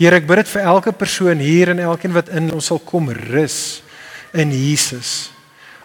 Here, 0.00 0.16
ek 0.16 0.26
bid 0.28 0.42
dit 0.42 0.50
vir 0.54 0.66
elke 0.72 0.92
persoon 0.96 1.40
hier 1.44 1.72
en 1.72 1.80
elkeen 1.84 2.16
wat 2.16 2.32
in 2.32 2.50
ons 2.52 2.72
sal 2.72 2.80
kom 2.80 3.12
rus 3.12 3.82
in 4.36 4.52
Jesus. 4.52 5.30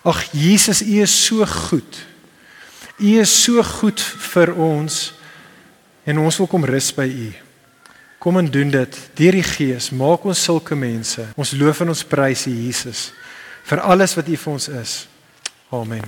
Ag 0.07 0.23
Jesus, 0.31 0.81
U 0.83 1.03
is 1.03 1.11
so 1.11 1.45
goed. 1.47 1.99
U 2.97 3.11
is 3.19 3.31
so 3.43 3.61
goed 3.63 4.01
vir 4.31 4.55
ons 4.55 5.11
en 6.07 6.23
ons 6.23 6.39
wil 6.39 6.49
kom 6.49 6.63
rus 6.67 6.89
by 6.95 7.07
U. 7.11 7.29
Kom 8.23 8.39
en 8.39 8.47
doen 8.51 8.71
dit 8.71 8.99
deur 9.19 9.35
die 9.35 9.45
Gees. 9.45 9.91
Maak 9.91 10.25
ons 10.27 10.43
sulke 10.47 10.75
mense. 10.79 11.27
Ons 11.37 11.53
loof 11.59 11.83
en 11.83 11.91
ons 11.91 12.07
prys 12.07 12.47
U 12.47 12.55
Jesus 12.55 13.09
vir 13.67 13.79
alles 13.83 14.15
wat 14.17 14.27
U 14.27 14.37
vir 14.37 14.53
ons 14.53 14.67
is. 14.71 15.07
Amen. 15.75 16.03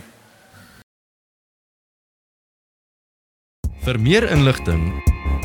Vir 3.83 3.99
meer 3.99 4.23
inligting 4.31 4.93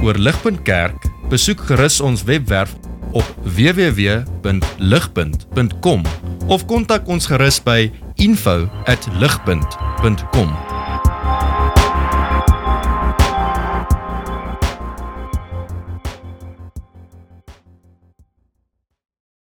oor 0.04 0.14
Ligpunt 0.18 0.62
Kerk, 0.66 1.06
besoek 1.32 1.60
gerus 1.70 2.00
ons 2.04 2.24
webwerf 2.28 2.72
op 3.14 3.24
www.ligpunt.com 3.46 6.02
of 6.50 6.66
kontak 6.68 7.08
ons 7.08 7.26
gerus 7.30 7.62
by 7.62 7.90
info@ligpunt.com 8.20 10.73